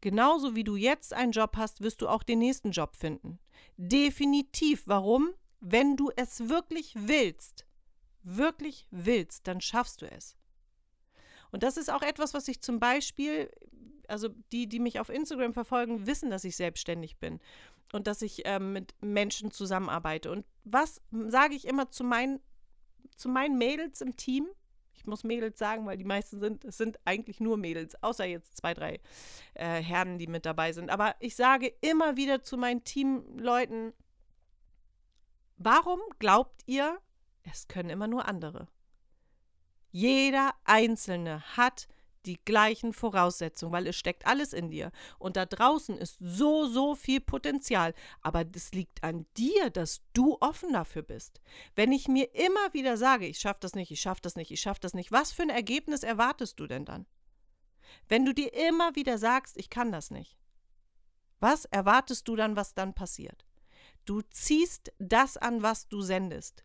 Genauso 0.00 0.54
wie 0.54 0.64
du 0.64 0.76
jetzt 0.76 1.12
einen 1.12 1.32
Job 1.32 1.56
hast, 1.56 1.80
wirst 1.80 2.02
du 2.02 2.08
auch 2.08 2.22
den 2.22 2.38
nächsten 2.38 2.70
Job 2.70 2.94
finden. 2.94 3.38
Definitiv. 3.76 4.82
Warum? 4.86 5.30
Wenn 5.60 5.96
du 5.96 6.10
es 6.14 6.48
wirklich 6.48 6.94
willst, 6.96 7.66
wirklich 8.22 8.86
willst, 8.90 9.48
dann 9.48 9.60
schaffst 9.60 10.02
du 10.02 10.10
es. 10.10 10.36
Und 11.50 11.62
das 11.62 11.76
ist 11.76 11.90
auch 11.90 12.02
etwas, 12.02 12.34
was 12.34 12.46
ich 12.46 12.60
zum 12.60 12.78
Beispiel, 12.78 13.50
also 14.06 14.28
die, 14.52 14.68
die 14.68 14.78
mich 14.78 15.00
auf 15.00 15.08
Instagram 15.08 15.52
verfolgen, 15.52 16.06
wissen, 16.06 16.30
dass 16.30 16.44
ich 16.44 16.56
selbstständig 16.56 17.18
bin 17.18 17.40
und 17.92 18.06
dass 18.06 18.22
ich 18.22 18.42
ähm, 18.44 18.72
mit 18.72 18.94
Menschen 19.00 19.50
zusammenarbeite. 19.50 20.30
Und 20.30 20.44
was 20.64 21.00
sage 21.10 21.54
ich 21.54 21.66
immer 21.66 21.90
zu 21.90 22.04
meinen, 22.04 22.40
zu 23.16 23.28
meinen 23.28 23.58
Mädels 23.58 24.00
im 24.00 24.16
Team? 24.16 24.46
Ich 24.98 25.06
muss 25.06 25.22
Mädels 25.22 25.60
sagen, 25.60 25.86
weil 25.86 25.96
die 25.96 26.04
meisten 26.04 26.40
sind, 26.40 26.64
es 26.64 26.76
sind 26.76 26.98
eigentlich 27.04 27.38
nur 27.38 27.56
Mädels, 27.56 28.02
außer 28.02 28.24
jetzt 28.24 28.56
zwei, 28.56 28.74
drei 28.74 29.00
äh, 29.54 29.80
Herren, 29.80 30.18
die 30.18 30.26
mit 30.26 30.44
dabei 30.44 30.72
sind. 30.72 30.90
Aber 30.90 31.14
ich 31.20 31.36
sage 31.36 31.72
immer 31.80 32.16
wieder 32.16 32.42
zu 32.42 32.56
meinen 32.56 32.82
Teamleuten, 32.82 33.92
warum 35.56 36.00
glaubt 36.18 36.62
ihr, 36.66 36.98
es 37.44 37.68
können 37.68 37.90
immer 37.90 38.08
nur 38.08 38.26
andere? 38.26 38.66
Jeder 39.92 40.50
Einzelne 40.64 41.42
hat 41.56 41.86
die 42.28 42.38
gleichen 42.44 42.92
Voraussetzungen, 42.92 43.72
weil 43.72 43.86
es 43.86 43.96
steckt 43.96 44.26
alles 44.26 44.52
in 44.52 44.70
dir. 44.70 44.92
Und 45.18 45.36
da 45.36 45.46
draußen 45.46 45.96
ist 45.96 46.16
so, 46.20 46.66
so 46.66 46.94
viel 46.94 47.20
Potenzial. 47.20 47.94
Aber 48.20 48.44
das 48.44 48.72
liegt 48.72 49.02
an 49.02 49.26
dir, 49.36 49.70
dass 49.70 50.02
du 50.12 50.36
offen 50.40 50.72
dafür 50.72 51.02
bist. 51.02 51.40
Wenn 51.74 51.90
ich 51.90 52.06
mir 52.06 52.34
immer 52.34 52.72
wieder 52.74 52.96
sage, 52.96 53.26
ich 53.26 53.38
schaffe 53.38 53.60
das 53.60 53.74
nicht, 53.74 53.90
ich 53.90 54.00
schaffe 54.00 54.20
das 54.20 54.36
nicht, 54.36 54.50
ich 54.50 54.60
schaffe 54.60 54.80
das 54.80 54.94
nicht, 54.94 55.10
was 55.10 55.32
für 55.32 55.42
ein 55.42 55.50
Ergebnis 55.50 56.02
erwartest 56.02 56.60
du 56.60 56.66
denn 56.66 56.84
dann? 56.84 57.06
Wenn 58.08 58.26
du 58.26 58.34
dir 58.34 58.52
immer 58.52 58.94
wieder 58.94 59.16
sagst, 59.16 59.56
ich 59.56 59.70
kann 59.70 59.90
das 59.90 60.10
nicht, 60.10 60.36
was 61.40 61.64
erwartest 61.64 62.28
du 62.28 62.36
dann, 62.36 62.56
was 62.56 62.74
dann 62.74 62.94
passiert? 62.94 63.46
Du 64.04 64.20
ziehst 64.20 64.92
das 64.98 65.38
an, 65.38 65.62
was 65.62 65.88
du 65.88 66.02
sendest 66.02 66.62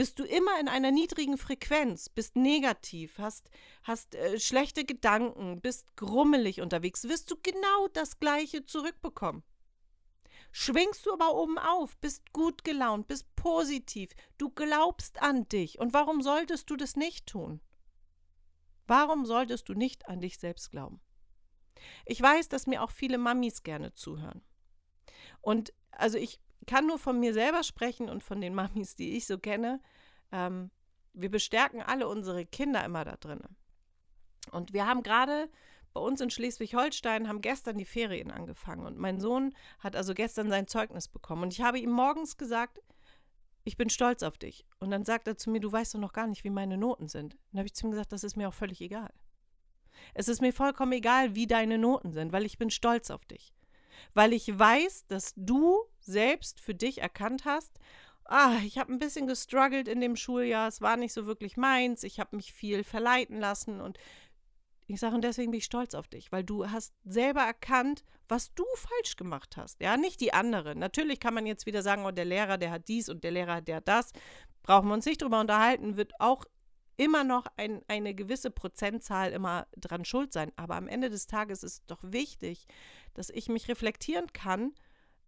bist 0.00 0.18
du 0.18 0.24
immer 0.24 0.58
in 0.58 0.66
einer 0.66 0.92
niedrigen 0.92 1.36
Frequenz, 1.36 2.08
bist 2.08 2.34
negativ, 2.34 3.18
hast, 3.18 3.50
hast 3.82 4.14
äh, 4.14 4.40
schlechte 4.40 4.86
Gedanken, 4.86 5.60
bist 5.60 5.94
grummelig 5.94 6.62
unterwegs, 6.62 7.04
wirst 7.04 7.30
du 7.30 7.36
genau 7.42 7.86
das 7.92 8.18
Gleiche 8.18 8.64
zurückbekommen. 8.64 9.42
Schwingst 10.52 11.04
du 11.04 11.12
aber 11.12 11.34
oben 11.34 11.58
auf, 11.58 11.98
bist 11.98 12.32
gut 12.32 12.64
gelaunt, 12.64 13.08
bist 13.08 13.26
positiv, 13.36 14.12
du 14.38 14.48
glaubst 14.48 15.20
an 15.20 15.46
dich. 15.50 15.78
Und 15.78 15.92
warum 15.92 16.22
solltest 16.22 16.70
du 16.70 16.76
das 16.76 16.96
nicht 16.96 17.26
tun? 17.26 17.60
Warum 18.86 19.26
solltest 19.26 19.68
du 19.68 19.74
nicht 19.74 20.08
an 20.08 20.22
dich 20.22 20.38
selbst 20.38 20.70
glauben? 20.70 21.02
Ich 22.06 22.22
weiß, 22.22 22.48
dass 22.48 22.66
mir 22.66 22.82
auch 22.82 22.90
viele 22.90 23.18
Mamis 23.18 23.64
gerne 23.64 23.92
zuhören. 23.92 24.40
Und 25.42 25.74
also 25.90 26.16
ich 26.16 26.40
kann 26.66 26.86
nur 26.86 26.98
von 26.98 27.18
mir 27.18 27.32
selber 27.32 27.62
sprechen 27.62 28.08
und 28.08 28.22
von 28.22 28.40
den 28.40 28.54
Mamis, 28.54 28.96
die 28.96 29.16
ich 29.16 29.26
so 29.26 29.38
kenne. 29.38 29.80
Ähm, 30.32 30.70
wir 31.12 31.30
bestärken 31.30 31.82
alle 31.82 32.08
unsere 32.08 32.46
Kinder 32.46 32.84
immer 32.84 33.04
da 33.04 33.16
drin. 33.16 33.40
Und 34.52 34.72
wir 34.72 34.86
haben 34.86 35.02
gerade 35.02 35.48
bei 35.92 36.00
uns 36.00 36.20
in 36.20 36.30
Schleswig-Holstein 36.30 37.28
haben 37.28 37.40
gestern 37.40 37.76
die 37.76 37.84
Ferien 37.84 38.30
angefangen 38.30 38.86
und 38.86 38.96
mein 38.96 39.18
Sohn 39.18 39.52
hat 39.80 39.96
also 39.96 40.14
gestern 40.14 40.48
sein 40.48 40.68
Zeugnis 40.68 41.08
bekommen 41.08 41.42
und 41.42 41.52
ich 41.52 41.62
habe 41.62 41.80
ihm 41.80 41.90
morgens 41.90 42.36
gesagt, 42.36 42.80
ich 43.64 43.76
bin 43.76 43.90
stolz 43.90 44.22
auf 44.22 44.38
dich. 44.38 44.66
Und 44.78 44.90
dann 44.90 45.04
sagt 45.04 45.28
er 45.28 45.36
zu 45.36 45.50
mir, 45.50 45.60
du 45.60 45.70
weißt 45.70 45.94
doch 45.94 45.98
noch 45.98 46.12
gar 46.12 46.26
nicht, 46.26 46.44
wie 46.44 46.50
meine 46.50 46.78
Noten 46.78 47.08
sind. 47.08 47.36
Dann 47.52 47.58
habe 47.58 47.66
ich 47.66 47.74
zu 47.74 47.86
ihm 47.86 47.90
gesagt, 47.90 48.12
das 48.12 48.24
ist 48.24 48.36
mir 48.36 48.48
auch 48.48 48.54
völlig 48.54 48.80
egal. 48.80 49.12
Es 50.14 50.28
ist 50.28 50.40
mir 50.40 50.52
vollkommen 50.52 50.92
egal, 50.92 51.34
wie 51.34 51.46
deine 51.46 51.76
Noten 51.76 52.12
sind, 52.12 52.32
weil 52.32 52.46
ich 52.46 52.56
bin 52.56 52.70
stolz 52.70 53.10
auf 53.10 53.26
dich. 53.26 53.52
Weil 54.14 54.32
ich 54.32 54.58
weiß, 54.58 55.06
dass 55.08 55.34
du 55.36 55.84
selbst 56.10 56.60
für 56.60 56.74
dich 56.74 57.00
erkannt 57.00 57.44
hast, 57.44 57.78
ah, 58.24 58.58
ich 58.64 58.78
habe 58.78 58.92
ein 58.92 58.98
bisschen 58.98 59.26
gestruggelt 59.26 59.88
in 59.88 60.00
dem 60.00 60.16
Schuljahr, 60.16 60.68
es 60.68 60.80
war 60.80 60.96
nicht 60.96 61.12
so 61.12 61.26
wirklich 61.26 61.56
meins, 61.56 62.04
ich 62.04 62.20
habe 62.20 62.36
mich 62.36 62.52
viel 62.52 62.84
verleiten 62.84 63.38
lassen 63.38 63.80
und 63.80 63.98
ich 64.86 64.98
sage, 64.98 65.14
und 65.14 65.22
deswegen 65.22 65.52
bin 65.52 65.58
ich 65.58 65.64
stolz 65.64 65.94
auf 65.94 66.08
dich, 66.08 66.32
weil 66.32 66.42
du 66.42 66.68
hast 66.68 66.92
selber 67.04 67.42
erkannt, 67.42 68.02
was 68.28 68.52
du 68.54 68.64
falsch 68.74 69.14
gemacht 69.16 69.56
hast. 69.56 69.80
Ja, 69.80 69.96
nicht 69.96 70.20
die 70.20 70.32
anderen. 70.32 70.80
Natürlich 70.80 71.20
kann 71.20 71.34
man 71.34 71.46
jetzt 71.46 71.64
wieder 71.64 71.82
sagen, 71.82 72.04
oh, 72.04 72.10
der 72.10 72.24
Lehrer, 72.24 72.58
der 72.58 72.72
hat 72.72 72.88
dies 72.88 73.08
und 73.08 73.22
der 73.22 73.30
Lehrer, 73.30 73.60
der 73.60 73.76
hat 73.76 73.86
das. 73.88 74.12
Brauchen 74.62 74.88
wir 74.88 74.94
uns 74.94 75.06
nicht 75.06 75.22
drüber 75.22 75.40
unterhalten, 75.40 75.96
wird 75.96 76.12
auch 76.18 76.44
immer 76.96 77.22
noch 77.22 77.46
ein, 77.56 77.82
eine 77.86 78.14
gewisse 78.14 78.50
Prozentzahl 78.50 79.32
immer 79.32 79.68
dran 79.76 80.04
schuld 80.04 80.32
sein. 80.32 80.52
Aber 80.56 80.74
am 80.74 80.88
Ende 80.88 81.08
des 81.08 81.28
Tages 81.28 81.62
ist 81.62 81.72
es 81.72 81.86
doch 81.86 82.00
wichtig, 82.02 82.66
dass 83.14 83.30
ich 83.30 83.48
mich 83.48 83.68
reflektieren 83.68 84.32
kann 84.32 84.74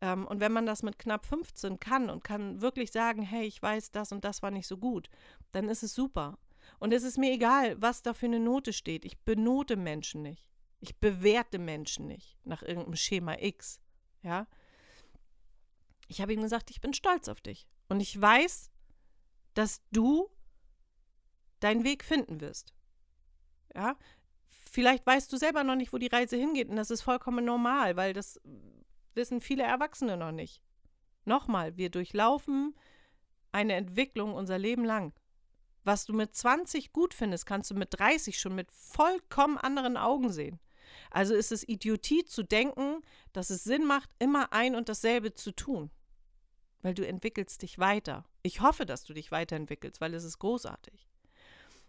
ähm, 0.02 0.26
und 0.26 0.40
wenn 0.40 0.52
man 0.52 0.66
das 0.66 0.82
mit 0.82 0.98
knapp 0.98 1.24
15 1.24 1.78
kann 1.78 2.10
und 2.10 2.24
kann 2.24 2.60
wirklich 2.60 2.90
sagen, 2.90 3.22
hey, 3.22 3.46
ich 3.46 3.62
weiß, 3.62 3.92
das 3.92 4.10
und 4.10 4.24
das 4.24 4.42
war 4.42 4.50
nicht 4.50 4.66
so 4.66 4.76
gut, 4.76 5.08
dann 5.52 5.68
ist 5.68 5.84
es 5.84 5.94
super. 5.94 6.38
Und 6.80 6.92
es 6.92 7.04
ist 7.04 7.18
mir 7.18 7.32
egal, 7.32 7.80
was 7.80 8.02
da 8.02 8.12
für 8.12 8.26
eine 8.26 8.40
Note 8.40 8.72
steht. 8.72 9.04
Ich 9.04 9.18
benote 9.20 9.76
Menschen 9.76 10.22
nicht. 10.22 10.50
Ich 10.80 10.96
bewerte 10.96 11.60
Menschen 11.60 12.08
nicht 12.08 12.36
nach 12.44 12.62
irgendeinem 12.62 12.96
Schema 12.96 13.36
X. 13.38 13.80
Ja. 14.22 14.48
Ich 16.08 16.20
habe 16.20 16.32
ihm 16.32 16.42
gesagt, 16.42 16.70
ich 16.70 16.80
bin 16.80 16.92
stolz 16.92 17.28
auf 17.28 17.40
dich. 17.40 17.68
Und 17.88 18.00
ich 18.00 18.20
weiß, 18.20 18.72
dass 19.54 19.82
du 19.92 20.28
deinen 21.60 21.84
Weg 21.84 22.02
finden 22.02 22.40
wirst. 22.40 22.74
Ja. 23.74 23.96
Vielleicht 24.48 25.06
weißt 25.06 25.32
du 25.32 25.36
selber 25.36 25.62
noch 25.62 25.76
nicht, 25.76 25.92
wo 25.92 25.98
die 25.98 26.08
Reise 26.08 26.36
hingeht. 26.36 26.68
Und 26.68 26.76
das 26.76 26.90
ist 26.90 27.02
vollkommen 27.02 27.44
normal, 27.44 27.96
weil 27.96 28.12
das 28.14 28.40
wissen 29.16 29.40
viele 29.40 29.62
Erwachsene 29.62 30.16
noch 30.16 30.32
nicht. 30.32 30.62
Nochmal, 31.24 31.76
wir 31.76 31.90
durchlaufen 31.90 32.74
eine 33.52 33.74
Entwicklung 33.74 34.34
unser 34.34 34.58
Leben 34.58 34.84
lang. 34.84 35.12
Was 35.84 36.04
du 36.06 36.12
mit 36.12 36.34
20 36.34 36.92
gut 36.92 37.12
findest, 37.12 37.46
kannst 37.46 37.70
du 37.70 37.74
mit 37.74 37.98
30 37.98 38.38
schon 38.38 38.54
mit 38.54 38.70
vollkommen 38.72 39.58
anderen 39.58 39.96
Augen 39.96 40.30
sehen. 40.30 40.60
Also 41.10 41.34
ist 41.34 41.52
es 41.52 41.68
Idiotie 41.68 42.24
zu 42.24 42.42
denken, 42.42 43.02
dass 43.32 43.50
es 43.50 43.64
Sinn 43.64 43.84
macht, 43.84 44.10
immer 44.18 44.52
ein 44.52 44.74
und 44.74 44.88
dasselbe 44.88 45.34
zu 45.34 45.52
tun. 45.52 45.90
Weil 46.82 46.94
du 46.94 47.06
entwickelst 47.06 47.62
dich 47.62 47.78
weiter. 47.78 48.24
Ich 48.42 48.60
hoffe, 48.60 48.86
dass 48.86 49.04
du 49.04 49.12
dich 49.12 49.30
weiterentwickelst, 49.30 50.00
weil 50.00 50.14
es 50.14 50.24
ist 50.24 50.38
großartig. 50.38 51.06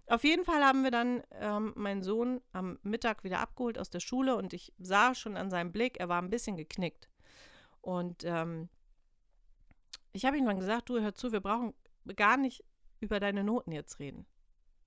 Auf 0.08 0.24
jeden 0.24 0.44
Fall 0.44 0.64
haben 0.64 0.84
wir 0.84 0.92
dann 0.92 1.24
ähm, 1.32 1.74
meinen 1.76 2.04
Sohn 2.04 2.42
am 2.52 2.78
Mittag 2.84 3.24
wieder 3.24 3.40
abgeholt 3.40 3.80
aus 3.80 3.90
der 3.90 4.02
Schule 4.02 4.36
und 4.36 4.54
ich 4.54 4.74
sah 4.78 5.16
schon 5.16 5.38
an 5.38 5.50
seinem 5.50 5.72
Blick, 5.72 6.00
er 6.00 6.10
war 6.10 6.22
ein 6.22 6.30
bisschen 6.30 6.58
geknickt. 6.58 7.10
Und 7.84 8.24
ähm, 8.24 8.70
ich 10.14 10.24
habe 10.26 10.38
ihm 10.38 10.46
dann 10.46 10.60
gesagt, 10.60 10.90
du 10.90 11.02
hör 11.02 11.14
zu, 11.14 11.34
wir 11.34 11.42
brauchen 11.42 11.74
gar 12.16 12.38
nicht 12.38 12.64
über 13.02 13.20
deine 13.20 13.44
Noten 13.44 13.74
jetzt 13.74 14.00
reden. 14.00 14.26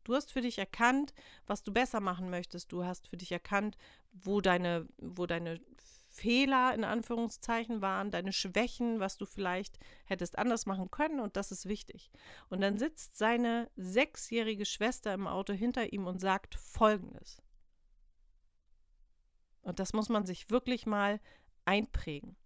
Du 0.02 0.14
hast 0.14 0.32
für 0.32 0.40
dich 0.40 0.58
erkannt, 0.58 1.12
was 1.46 1.62
du 1.62 1.72
besser 1.72 2.00
machen 2.00 2.30
möchtest. 2.30 2.72
Du 2.72 2.84
hast 2.84 3.06
für 3.06 3.18
dich 3.18 3.32
erkannt, 3.32 3.76
wo 4.12 4.40
deine, 4.40 4.88
wo 4.96 5.26
deine 5.26 5.60
Fehler 6.08 6.74
in 6.74 6.84
Anführungszeichen 6.84 7.82
waren, 7.82 8.10
deine 8.10 8.32
Schwächen, 8.32 8.98
was 8.98 9.18
du 9.18 9.26
vielleicht 9.26 9.78
hättest 10.06 10.38
anders 10.38 10.64
machen 10.64 10.90
können 10.90 11.20
und 11.20 11.36
das 11.36 11.52
ist 11.52 11.66
wichtig. 11.66 12.10
Und 12.48 12.62
dann 12.62 12.78
sitzt 12.78 13.18
seine 13.18 13.70
sechsjährige 13.76 14.64
Schwester 14.64 15.12
im 15.12 15.26
Auto 15.26 15.52
hinter 15.52 15.92
ihm 15.92 16.06
und 16.06 16.20
sagt 16.20 16.54
Folgendes. 16.54 17.42
Und 19.60 19.78
das 19.78 19.92
muss 19.92 20.08
man 20.08 20.24
sich 20.24 20.48
wirklich 20.48 20.86
mal 20.86 21.20
einprägen. 21.66 22.36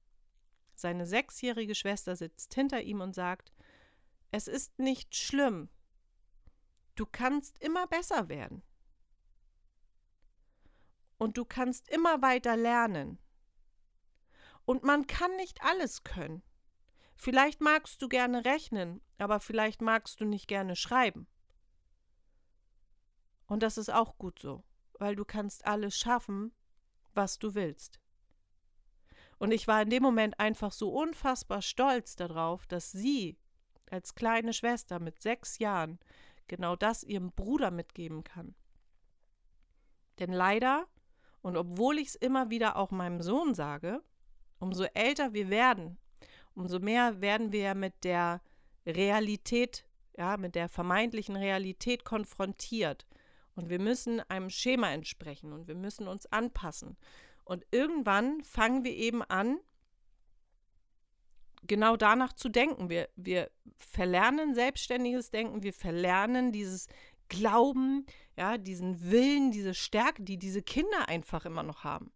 Seine 0.80 1.06
sechsjährige 1.06 1.74
Schwester 1.74 2.16
sitzt 2.16 2.54
hinter 2.54 2.82
ihm 2.82 3.00
und 3.00 3.14
sagt, 3.14 3.52
es 4.30 4.48
ist 4.48 4.78
nicht 4.78 5.14
schlimm. 5.14 5.68
Du 6.94 7.06
kannst 7.06 7.58
immer 7.62 7.86
besser 7.86 8.28
werden. 8.28 8.62
Und 11.18 11.36
du 11.36 11.44
kannst 11.44 11.88
immer 11.88 12.22
weiter 12.22 12.56
lernen. 12.56 13.18
Und 14.64 14.84
man 14.84 15.06
kann 15.06 15.34
nicht 15.36 15.62
alles 15.62 16.04
können. 16.04 16.42
Vielleicht 17.14 17.60
magst 17.60 18.00
du 18.00 18.08
gerne 18.08 18.44
rechnen, 18.44 19.02
aber 19.18 19.40
vielleicht 19.40 19.82
magst 19.82 20.20
du 20.20 20.24
nicht 20.24 20.48
gerne 20.48 20.76
schreiben. 20.76 21.26
Und 23.46 23.62
das 23.62 23.76
ist 23.76 23.92
auch 23.92 24.16
gut 24.16 24.38
so, 24.38 24.64
weil 24.98 25.16
du 25.16 25.24
kannst 25.24 25.66
alles 25.66 25.98
schaffen, 25.98 26.54
was 27.12 27.38
du 27.38 27.54
willst. 27.54 27.99
Und 29.40 29.52
ich 29.52 29.66
war 29.66 29.80
in 29.80 29.88
dem 29.88 30.02
Moment 30.02 30.38
einfach 30.38 30.70
so 30.70 30.90
unfassbar 30.90 31.62
stolz 31.62 32.14
darauf, 32.14 32.66
dass 32.66 32.92
sie 32.92 33.38
als 33.90 34.14
kleine 34.14 34.52
Schwester 34.52 35.00
mit 35.00 35.18
sechs 35.18 35.58
Jahren 35.58 35.98
genau 36.46 36.76
das 36.76 37.02
ihrem 37.02 37.32
Bruder 37.32 37.70
mitgeben 37.70 38.22
kann. 38.22 38.54
Denn 40.18 40.30
leider, 40.30 40.86
und 41.40 41.56
obwohl 41.56 41.98
ich 41.98 42.08
es 42.08 42.14
immer 42.16 42.50
wieder 42.50 42.76
auch 42.76 42.90
meinem 42.90 43.22
Sohn 43.22 43.54
sage, 43.54 44.02
umso 44.58 44.84
älter 44.92 45.32
wir 45.32 45.48
werden, 45.48 45.96
umso 46.52 46.78
mehr 46.78 47.22
werden 47.22 47.50
wir 47.50 47.74
mit 47.74 48.04
der 48.04 48.42
Realität, 48.84 49.86
ja, 50.18 50.36
mit 50.36 50.54
der 50.54 50.68
vermeintlichen 50.68 51.36
Realität 51.36 52.04
konfrontiert. 52.04 53.06
Und 53.54 53.70
wir 53.70 53.78
müssen 53.78 54.20
einem 54.28 54.50
Schema 54.50 54.92
entsprechen 54.92 55.54
und 55.54 55.66
wir 55.66 55.76
müssen 55.76 56.08
uns 56.08 56.26
anpassen. 56.26 56.98
Und 57.50 57.66
irgendwann 57.72 58.44
fangen 58.44 58.84
wir 58.84 58.92
eben 58.92 59.24
an, 59.24 59.58
genau 61.64 61.96
danach 61.96 62.32
zu 62.32 62.48
denken. 62.48 62.88
Wir, 62.88 63.08
wir 63.16 63.50
verlernen 63.76 64.54
selbstständiges 64.54 65.32
Denken, 65.32 65.64
wir 65.64 65.72
verlernen 65.72 66.52
dieses 66.52 66.86
Glauben, 67.28 68.06
ja, 68.36 68.56
diesen 68.56 69.10
Willen, 69.10 69.50
diese 69.50 69.74
Stärke, 69.74 70.22
die 70.22 70.38
diese 70.38 70.62
Kinder 70.62 71.08
einfach 71.08 71.44
immer 71.44 71.64
noch 71.64 71.82
haben. 71.82 72.12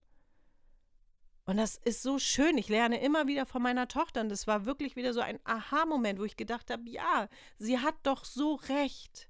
Und 1.46 1.56
das 1.56 1.78
ist 1.78 2.04
so 2.04 2.20
schön. 2.20 2.56
Ich 2.56 2.68
lerne 2.68 3.00
immer 3.00 3.26
wieder 3.26 3.44
von 3.44 3.60
meiner 3.60 3.88
Tochter. 3.88 4.20
Und 4.20 4.28
das 4.28 4.46
war 4.46 4.66
wirklich 4.66 4.94
wieder 4.94 5.12
so 5.12 5.20
ein 5.20 5.40
Aha-Moment, 5.42 6.20
wo 6.20 6.24
ich 6.24 6.36
gedacht 6.36 6.70
habe, 6.70 6.88
ja, 6.88 7.28
sie 7.58 7.80
hat 7.80 7.96
doch 8.04 8.24
so 8.24 8.54
recht. 8.54 9.28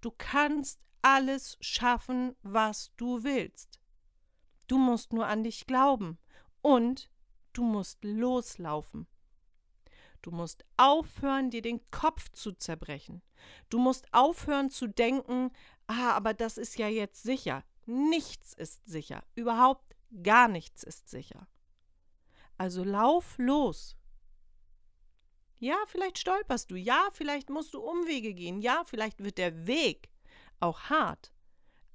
Du 0.00 0.10
kannst 0.10 0.80
alles 1.02 1.56
schaffen, 1.60 2.34
was 2.42 2.90
du 2.96 3.22
willst. 3.22 3.77
Du 4.68 4.78
musst 4.78 5.12
nur 5.12 5.26
an 5.26 5.42
dich 5.42 5.66
glauben 5.66 6.18
und 6.62 7.10
du 7.52 7.64
musst 7.64 8.04
loslaufen. 8.04 9.08
Du 10.22 10.30
musst 10.30 10.64
aufhören, 10.76 11.50
dir 11.50 11.62
den 11.62 11.80
Kopf 11.90 12.28
zu 12.30 12.52
zerbrechen. 12.52 13.22
Du 13.70 13.78
musst 13.78 14.12
aufhören 14.12 14.70
zu 14.70 14.86
denken, 14.86 15.50
ah, 15.86 16.12
aber 16.12 16.34
das 16.34 16.58
ist 16.58 16.76
ja 16.78 16.88
jetzt 16.88 17.22
sicher. 17.22 17.64
Nichts 17.86 18.52
ist 18.52 18.86
sicher. 18.86 19.24
Überhaupt 19.34 19.96
gar 20.22 20.48
nichts 20.48 20.82
ist 20.82 21.08
sicher. 21.08 21.48
Also 22.58 22.84
lauf 22.84 23.38
los. 23.38 23.96
Ja, 25.60 25.76
vielleicht 25.86 26.18
stolperst 26.18 26.70
du. 26.70 26.76
Ja, 26.76 27.08
vielleicht 27.12 27.50
musst 27.50 27.74
du 27.74 27.80
Umwege 27.80 28.34
gehen. 28.34 28.60
Ja, 28.60 28.82
vielleicht 28.84 29.24
wird 29.24 29.38
der 29.38 29.66
Weg 29.66 30.10
auch 30.60 30.82
hart. 30.82 31.32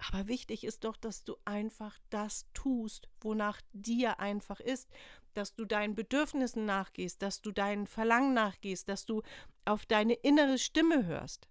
Aber 0.08 0.28
wichtig 0.28 0.64
ist 0.64 0.84
doch, 0.84 0.98
dass 0.98 1.24
du 1.24 1.38
einfach 1.46 1.98
das 2.10 2.46
tust, 2.54 3.08
wonach 3.22 3.62
dir 3.72 4.20
einfach 4.20 4.60
ist, 4.60 4.90
dass 5.34 5.56
du 5.56 5.66
deinen 5.66 5.96
Bedürfnissen 5.96 6.66
nachgehst, 6.66 7.22
dass 7.22 7.42
du 7.42 7.52
deinen 7.52 7.88
Verlangen 7.88 8.34
nachgehst, 8.34 8.90
dass 8.90 9.06
du 9.06 9.22
auf 9.66 9.86
deine 9.86 10.14
innere 10.14 10.58
Stimme 10.58 11.06
hörst. 11.06 11.48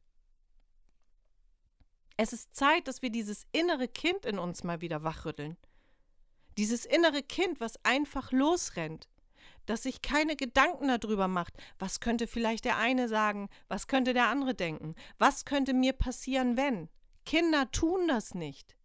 Es 2.16 2.32
ist 2.32 2.54
Zeit, 2.54 2.88
dass 2.88 3.00
wir 3.00 3.10
dieses 3.10 3.44
innere 3.52 3.88
Kind 3.88 4.26
in 4.26 4.38
uns 4.38 4.64
mal 4.64 4.80
wieder 4.80 5.02
wachrütteln. 5.02 5.56
Dieses 6.58 6.84
innere 6.84 7.22
Kind, 7.22 7.58
was 7.60 7.82
einfach 7.84 8.32
losrennt, 8.32 9.08
das 9.64 9.84
sich 9.84 10.02
keine 10.02 10.36
Gedanken 10.36 10.88
darüber 10.88 11.26
macht, 11.26 11.54
was 11.78 12.00
könnte 12.00 12.26
vielleicht 12.26 12.66
der 12.66 12.76
eine 12.76 13.08
sagen, 13.08 13.48
was 13.68 13.86
könnte 13.86 14.12
der 14.12 14.26
andere 14.26 14.54
denken, 14.54 14.94
was 15.18 15.46
könnte 15.46 15.72
mir 15.72 15.94
passieren, 15.94 16.56
wenn. 16.56 16.90
Kinder 17.24 17.70
tun 17.70 18.08
das 18.08 18.34
nicht. 18.34 18.76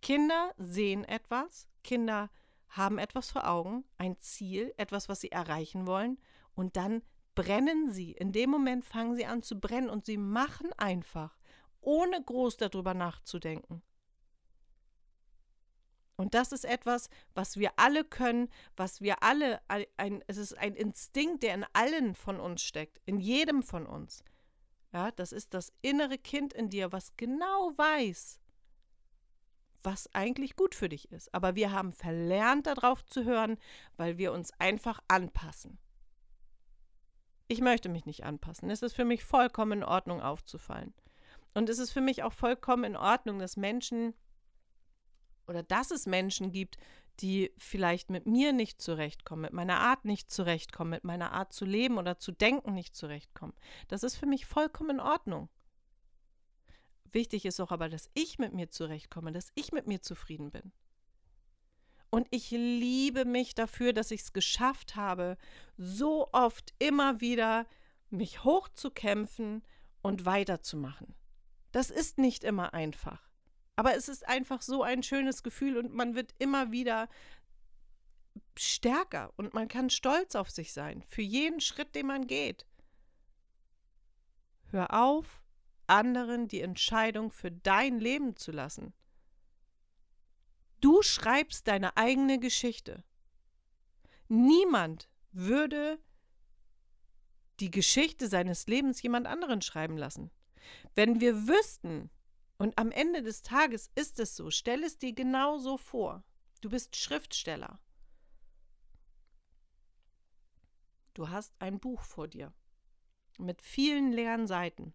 Kinder 0.00 0.52
sehen 0.58 1.04
etwas, 1.04 1.68
Kinder 1.82 2.30
haben 2.68 2.98
etwas 2.98 3.30
vor 3.30 3.48
Augen, 3.48 3.84
ein 3.98 4.18
Ziel, 4.18 4.74
etwas, 4.76 5.08
was 5.08 5.20
sie 5.20 5.30
erreichen 5.30 5.86
wollen, 5.86 6.18
und 6.54 6.76
dann 6.76 7.02
brennen 7.34 7.90
sie. 7.90 8.12
In 8.12 8.32
dem 8.32 8.50
Moment 8.50 8.84
fangen 8.84 9.16
sie 9.16 9.26
an 9.26 9.42
zu 9.42 9.58
brennen 9.58 9.90
und 9.90 10.04
sie 10.04 10.16
machen 10.16 10.72
einfach, 10.76 11.38
ohne 11.80 12.22
groß 12.22 12.56
darüber 12.56 12.94
nachzudenken. 12.94 13.82
Und 16.16 16.34
das 16.34 16.52
ist 16.52 16.64
etwas, 16.64 17.08
was 17.34 17.56
wir 17.56 17.72
alle 17.76 18.04
können, 18.04 18.48
was 18.76 19.00
wir 19.00 19.22
alle, 19.22 19.60
ein, 19.68 20.22
es 20.28 20.36
ist 20.36 20.56
ein 20.56 20.74
Instinkt, 20.74 21.42
der 21.42 21.54
in 21.54 21.66
allen 21.72 22.14
von 22.14 22.38
uns 22.38 22.62
steckt, 22.62 23.00
in 23.04 23.18
jedem 23.18 23.62
von 23.62 23.86
uns. 23.86 24.22
Ja, 24.94 25.10
das 25.10 25.32
ist 25.32 25.54
das 25.54 25.72
innere 25.82 26.18
Kind 26.18 26.52
in 26.52 26.70
dir, 26.70 26.92
was 26.92 27.16
genau 27.16 27.72
weiß, 27.76 28.40
was 29.82 30.08
eigentlich 30.14 30.54
gut 30.54 30.76
für 30.76 30.88
dich 30.88 31.10
ist. 31.10 31.34
Aber 31.34 31.56
wir 31.56 31.72
haben 31.72 31.92
verlernt, 31.92 32.68
darauf 32.68 33.04
zu 33.04 33.24
hören, 33.24 33.58
weil 33.96 34.18
wir 34.18 34.32
uns 34.32 34.52
einfach 34.60 35.00
anpassen. 35.08 35.78
Ich 37.48 37.60
möchte 37.60 37.88
mich 37.88 38.06
nicht 38.06 38.22
anpassen. 38.22 38.70
Es 38.70 38.82
ist 38.82 38.94
für 38.94 39.04
mich 39.04 39.24
vollkommen 39.24 39.80
in 39.80 39.84
Ordnung, 39.84 40.22
aufzufallen. 40.22 40.94
Und 41.54 41.68
es 41.68 41.80
ist 41.80 41.90
für 41.90 42.00
mich 42.00 42.22
auch 42.22 42.32
vollkommen 42.32 42.84
in 42.84 42.96
Ordnung, 42.96 43.40
dass 43.40 43.56
Menschen 43.56 44.14
oder 45.48 45.64
dass 45.64 45.90
es 45.90 46.06
Menschen 46.06 46.52
gibt, 46.52 46.78
die 47.20 47.52
vielleicht 47.56 48.10
mit 48.10 48.26
mir 48.26 48.52
nicht 48.52 48.80
zurechtkommen, 48.80 49.42
mit 49.42 49.52
meiner 49.52 49.80
Art 49.80 50.04
nicht 50.04 50.30
zurechtkommen, 50.30 50.90
mit 50.90 51.04
meiner 51.04 51.32
Art 51.32 51.52
zu 51.52 51.64
leben 51.64 51.98
oder 51.98 52.18
zu 52.18 52.32
denken 52.32 52.74
nicht 52.74 52.94
zurechtkommen. 52.96 53.54
Das 53.88 54.02
ist 54.02 54.16
für 54.16 54.26
mich 54.26 54.46
vollkommen 54.46 54.90
in 54.90 55.00
Ordnung. 55.00 55.48
Wichtig 57.12 57.46
ist 57.46 57.60
auch 57.60 57.70
aber, 57.70 57.88
dass 57.88 58.10
ich 58.14 58.38
mit 58.38 58.52
mir 58.54 58.70
zurechtkomme, 58.70 59.30
dass 59.30 59.52
ich 59.54 59.72
mit 59.72 59.86
mir 59.86 60.02
zufrieden 60.02 60.50
bin. 60.50 60.72
Und 62.10 62.28
ich 62.30 62.50
liebe 62.50 63.24
mich 63.24 63.54
dafür, 63.54 63.92
dass 63.92 64.10
ich 64.10 64.22
es 64.22 64.32
geschafft 64.32 64.96
habe, 64.96 65.36
so 65.76 66.28
oft 66.32 66.74
immer 66.78 67.20
wieder 67.20 67.66
mich 68.10 68.44
hochzukämpfen 68.44 69.62
und 70.02 70.24
weiterzumachen. 70.24 71.14
Das 71.72 71.90
ist 71.90 72.18
nicht 72.18 72.44
immer 72.44 72.72
einfach. 72.74 73.20
Aber 73.76 73.96
es 73.96 74.08
ist 74.08 74.26
einfach 74.28 74.62
so 74.62 74.82
ein 74.82 75.02
schönes 75.02 75.42
Gefühl 75.42 75.76
und 75.76 75.92
man 75.92 76.14
wird 76.14 76.34
immer 76.38 76.70
wieder 76.70 77.08
stärker 78.56 79.32
und 79.36 79.54
man 79.54 79.68
kann 79.68 79.90
stolz 79.90 80.34
auf 80.34 80.50
sich 80.50 80.72
sein 80.72 81.02
für 81.08 81.22
jeden 81.22 81.60
Schritt, 81.60 81.94
den 81.94 82.06
man 82.06 82.26
geht. 82.26 82.66
Hör 84.70 84.94
auf, 84.94 85.44
anderen 85.86 86.48
die 86.48 86.60
Entscheidung 86.60 87.30
für 87.30 87.50
dein 87.50 87.98
Leben 87.98 88.36
zu 88.36 88.52
lassen. 88.52 88.92
Du 90.80 91.02
schreibst 91.02 91.66
deine 91.68 91.96
eigene 91.96 92.38
Geschichte. 92.38 93.04
Niemand 94.28 95.08
würde 95.32 95.98
die 97.60 97.70
Geschichte 97.70 98.28
seines 98.28 98.66
Lebens 98.66 99.00
jemand 99.02 99.26
anderen 99.26 99.62
schreiben 99.62 99.96
lassen. 99.96 100.30
Wenn 100.94 101.20
wir 101.20 101.46
wüssten, 101.46 102.10
und 102.64 102.78
am 102.78 102.90
Ende 102.92 103.22
des 103.22 103.42
Tages 103.42 103.90
ist 103.94 104.18
es 104.18 104.36
so. 104.36 104.50
Stell 104.50 104.84
es 104.84 104.96
dir 104.96 105.12
genau 105.12 105.58
so 105.58 105.76
vor. 105.76 106.24
Du 106.62 106.70
bist 106.70 106.96
Schriftsteller. 106.96 107.78
Du 111.12 111.28
hast 111.28 111.52
ein 111.58 111.78
Buch 111.78 112.00
vor 112.00 112.26
dir 112.26 112.54
mit 113.36 113.60
vielen 113.60 114.12
leeren 114.12 114.46
Seiten 114.46 114.94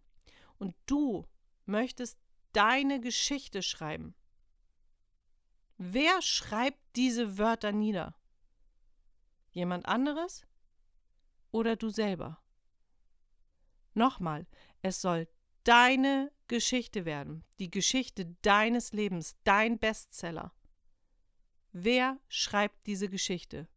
und 0.58 0.75
du 0.88 1.27
möchtest 1.67 2.17
deine 2.53 2.99
Geschichte 2.99 3.62
schreiben. 3.62 4.15
Wer 5.77 6.23
schreibt 6.23 6.82
diese 6.95 7.38
Wörter 7.38 7.71
nieder? 7.71 8.15
Jemand 9.51 9.86
anderes 9.86 10.43
oder 11.51 11.75
du 11.75 11.89
selber? 11.89 12.41
Nochmal, 13.93 14.47
es 14.82 15.01
soll 15.01 15.27
deine 15.65 16.32
Geschichte 16.49 17.05
werden, 17.05 17.45
die 17.59 17.71
Geschichte 17.71 18.35
deines 18.41 18.91
Lebens, 18.91 19.38
dein 19.45 19.79
Bestseller. 19.79 20.51
Wer 21.71 22.19
schreibt 22.27 22.85
diese 22.88 23.07
Geschichte? 23.07 23.69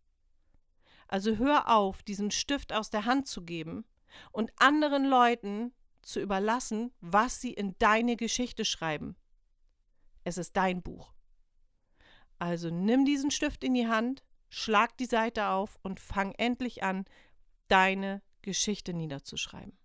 Also 1.07 1.37
hör 1.37 1.69
auf, 1.69 2.03
diesen 2.03 2.33
Stift 2.33 2.73
aus 2.73 2.91
der 2.91 3.05
Hand 3.05 3.29
zu 3.29 3.43
geben 3.43 3.85
und 4.33 4.51
anderen 4.57 5.05
Leuten 5.05 5.73
zu 6.01 6.21
überlassen, 6.21 6.91
was 7.01 7.41
sie 7.41 7.53
in 7.53 7.77
deine 7.79 8.17
Geschichte 8.17 8.65
schreiben. 8.65 9.15
Es 10.25 10.39
ist 10.39 10.57
dein 10.57 10.83
Buch. 10.83 11.13
Also 12.39 12.71
nimm 12.71 13.05
diesen 13.05 13.31
Stift 13.31 13.63
in 13.63 13.75
die 13.75 13.87
Hand, 13.87 14.25
schlag 14.49 14.97
die 14.97 15.07
Seite 15.07 15.49
auf 15.49 15.79
und 15.83 16.01
fang 16.01 16.33
endlich 16.33 16.83
an, 16.83 17.05
deine 17.69 18.23
Geschichte 18.41 18.93
niederzuschreiben. 18.95 19.79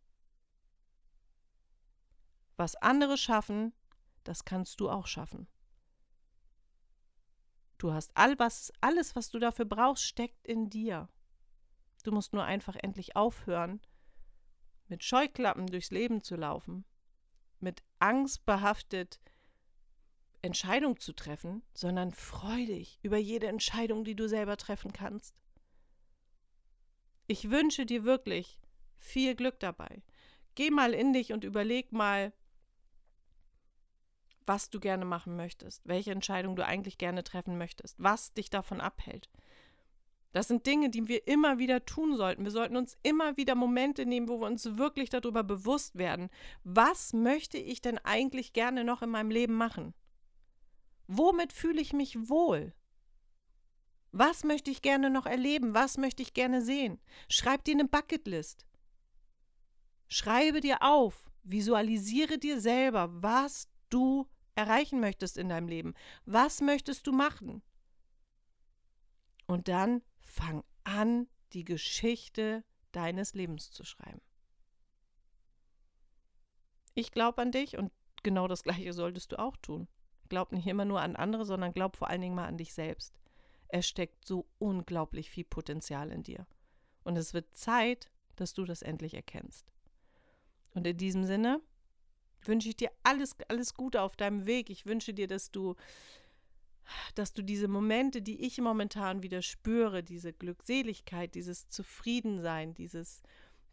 Was 2.58 2.76
andere 2.76 3.18
schaffen, 3.18 3.74
das 4.24 4.44
kannst 4.44 4.80
du 4.80 4.90
auch 4.90 5.08
schaffen. 5.08 5.48
Du 7.78 7.94
hast 7.94 8.12
all 8.18 8.38
was, 8.40 8.74
alles, 8.82 9.16
was 9.16 9.30
du 9.30 9.40
dafür 9.40 9.66
brauchst, 9.66 10.04
steckt 10.04 10.46
in 10.48 10.70
dir. 10.70 11.08
Du 12.04 12.12
musst 12.12 12.34
nur 12.34 12.44
einfach 12.44 12.76
endlich 12.82 13.16
aufhören, 13.16 13.80
mit 14.88 15.04
Scheuklappen 15.04 15.68
durchs 15.68 15.92
Leben 15.92 16.24
zu 16.24 16.36
laufen, 16.36 16.86
mit 17.60 17.84
Angst 18.00 18.46
behaftet 18.46 19.20
Entscheidungen 20.42 20.98
zu 20.98 21.14
treffen, 21.14 21.64
sondern 21.74 22.12
freu 22.12 22.66
dich 22.66 23.00
über 23.04 23.18
jede 23.18 23.48
Entscheidung, 23.48 24.04
die 24.04 24.16
du 24.16 24.28
selber 24.28 24.58
treffen 24.58 24.94
kannst. 24.94 25.36
Ich 27.28 27.50
wünsche 27.50 27.86
dir 27.86 28.04
wirklich 28.04 28.60
viel 28.96 29.36
Glück 29.36 29.60
dabei. 29.60 30.02
Geh 30.56 30.72
mal 30.72 30.94
in 30.94 31.14
dich 31.14 31.34
und 31.34 31.44
überleg 31.44 31.92
mal, 31.92 32.34
was 34.48 34.70
du 34.70 34.80
gerne 34.80 35.06
machen 35.06 35.36
möchtest, 35.36 35.88
welche 35.88 36.12
Entscheidung 36.12 36.56
du 36.56 36.66
eigentlich 36.66 36.98
gerne 36.98 37.24
treffen 37.24 37.58
möchtest, 37.58 37.96
was 38.02 38.34
dich 38.34 38.50
davon 38.50 38.82
abhält. 38.82 39.30
Das 40.34 40.48
sind 40.48 40.66
Dinge, 40.66 40.90
die 40.90 41.08
wir 41.08 41.28
immer 41.28 41.58
wieder 41.58 41.86
tun 41.86 42.16
sollten. 42.16 42.44
Wir 42.44 42.52
sollten 42.52 42.78
uns 42.78 42.98
immer 43.02 43.38
wieder 43.38 43.56
Momente 43.56 44.06
nehmen, 44.06 44.28
wo 44.28 44.40
wir 44.40 44.48
uns 44.48 44.78
wirklich 44.78 45.10
darüber 45.10 45.44
bewusst 45.44 45.98
werden, 45.98 46.30
was 46.64 47.14
möchte 47.14 47.58
ich 47.58 47.82
denn 47.82 47.98
eigentlich 48.00 48.54
gerne 48.54 48.84
noch 48.84 49.02
in 49.02 49.10
meinem 49.10 49.32
Leben 49.32 49.54
machen? 49.54 49.94
Womit 51.08 51.54
fühle 51.54 51.82
ich 51.82 51.94
mich 51.94 52.30
wohl? 52.30 52.74
Was 54.12 54.44
möchte 54.44 54.72
ich 54.72 54.82
gerne 54.82 55.10
noch 55.10 55.26
erleben? 55.26 55.74
Was 55.74 55.98
möchte 55.98 56.22
ich 56.22 56.34
gerne 56.34 56.62
sehen? 56.62 57.00
Schreib 57.30 57.64
dir 57.64 57.74
eine 57.74 57.86
Bucketlist. 57.86 58.66
Schreibe 60.08 60.62
dir 60.62 60.82
auf, 60.82 61.30
visualisiere 61.44 62.38
dir 62.38 62.62
selber, 62.62 63.10
was 63.12 63.70
du 63.90 64.28
erreichen 64.58 65.00
möchtest 65.00 65.38
in 65.38 65.50
deinem 65.50 65.68
Leben. 65.68 65.94
Was 66.26 66.62
möchtest 66.62 67.06
du 67.06 67.12
machen? 67.12 67.62
Und 69.46 69.68
dann 69.68 70.02
fang 70.20 70.64
an, 70.84 71.28
die 71.54 71.64
Geschichte 71.64 72.64
deines 72.92 73.34
Lebens 73.34 73.72
zu 73.72 73.86
schreiben. 73.86 74.22
Ich 76.96 77.12
glaube 77.12 77.42
an 77.42 77.52
dich 77.52 77.78
und 77.78 77.92
genau 78.24 78.48
das 78.48 78.64
Gleiche 78.64 78.92
solltest 78.94 79.32
du 79.32 79.40
auch 79.40 79.56
tun. 79.58 79.88
Glaub 80.28 80.52
nicht 80.52 80.68
immer 80.68 80.86
nur 80.86 81.02
an 81.02 81.16
andere, 81.16 81.46
sondern 81.46 81.72
glaub 81.72 81.96
vor 81.96 82.10
allen 82.10 82.22
Dingen 82.22 82.36
mal 82.36 82.48
an 82.48 82.58
dich 82.58 82.74
selbst. 82.74 83.14
Es 83.70 83.88
steckt 83.88 84.26
so 84.26 84.50
unglaublich 84.58 85.30
viel 85.30 85.46
Potenzial 85.46 86.12
in 86.12 86.24
dir. 86.24 86.48
Und 87.04 87.16
es 87.16 87.34
wird 87.34 87.56
Zeit, 87.56 88.10
dass 88.36 88.54
du 88.54 88.66
das 88.66 88.82
endlich 88.82 89.14
erkennst. 89.14 89.72
Und 90.74 90.88
in 90.88 90.98
diesem 90.98 91.26
Sinne 91.26 91.62
wünsche 92.48 92.70
ich 92.70 92.76
dir 92.78 92.92
alles, 93.04 93.36
alles 93.48 93.74
Gute 93.74 94.02
auf 94.02 94.16
deinem 94.16 94.46
Weg. 94.46 94.70
Ich 94.70 94.86
wünsche 94.86 95.14
dir, 95.14 95.28
dass 95.28 95.52
du, 95.52 95.76
dass 97.16 97.34
du 97.34 97.42
diese 97.42 97.68
Momente, 97.68 98.22
die 98.22 98.46
ich 98.46 98.60
momentan 98.60 99.24
wieder 99.24 99.42
spüre, 99.42 100.04
diese 100.04 100.34
Glückseligkeit, 100.34 101.36
dieses 101.36 101.70
Zufriedensein, 101.70 102.74
dieses, 102.74 103.22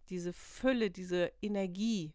diese 0.08 0.32
Fülle, 0.32 0.90
diese 0.90 1.32
Energie, 1.42 2.12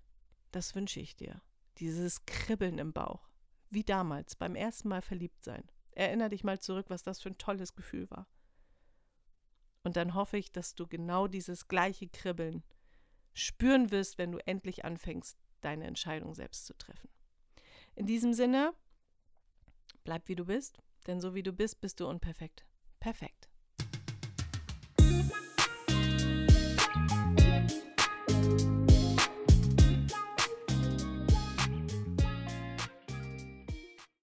das 0.51 0.75
wünsche 0.75 0.99
ich 0.99 1.15
dir. 1.15 1.41
Dieses 1.77 2.25
Kribbeln 2.25 2.77
im 2.77 2.93
Bauch. 2.93 3.29
Wie 3.69 3.83
damals, 3.83 4.35
beim 4.35 4.55
ersten 4.55 4.89
Mal 4.89 5.01
verliebt 5.01 5.43
sein. 5.43 5.63
Erinner 5.91 6.29
dich 6.29 6.43
mal 6.43 6.59
zurück, 6.59 6.87
was 6.89 7.03
das 7.03 7.21
für 7.21 7.29
ein 7.29 7.37
tolles 7.37 7.75
Gefühl 7.75 8.09
war. 8.09 8.27
Und 9.83 9.95
dann 9.95 10.13
hoffe 10.13 10.37
ich, 10.37 10.51
dass 10.51 10.75
du 10.75 10.87
genau 10.87 11.27
dieses 11.27 11.67
gleiche 11.67 12.07
Kribbeln 12.07 12.63
spüren 13.33 13.91
wirst, 13.91 14.17
wenn 14.17 14.31
du 14.31 14.39
endlich 14.45 14.85
anfängst, 14.85 15.37
deine 15.61 15.85
Entscheidung 15.85 16.33
selbst 16.33 16.65
zu 16.65 16.77
treffen. 16.77 17.09
In 17.95 18.05
diesem 18.05 18.33
Sinne, 18.33 18.73
bleib 20.03 20.27
wie 20.27 20.35
du 20.35 20.45
bist, 20.45 20.79
denn 21.07 21.19
so 21.19 21.35
wie 21.35 21.43
du 21.43 21.51
bist, 21.51 21.81
bist 21.81 21.99
du 21.99 22.07
unperfekt. 22.07 22.65
Perfekt. 22.99 23.48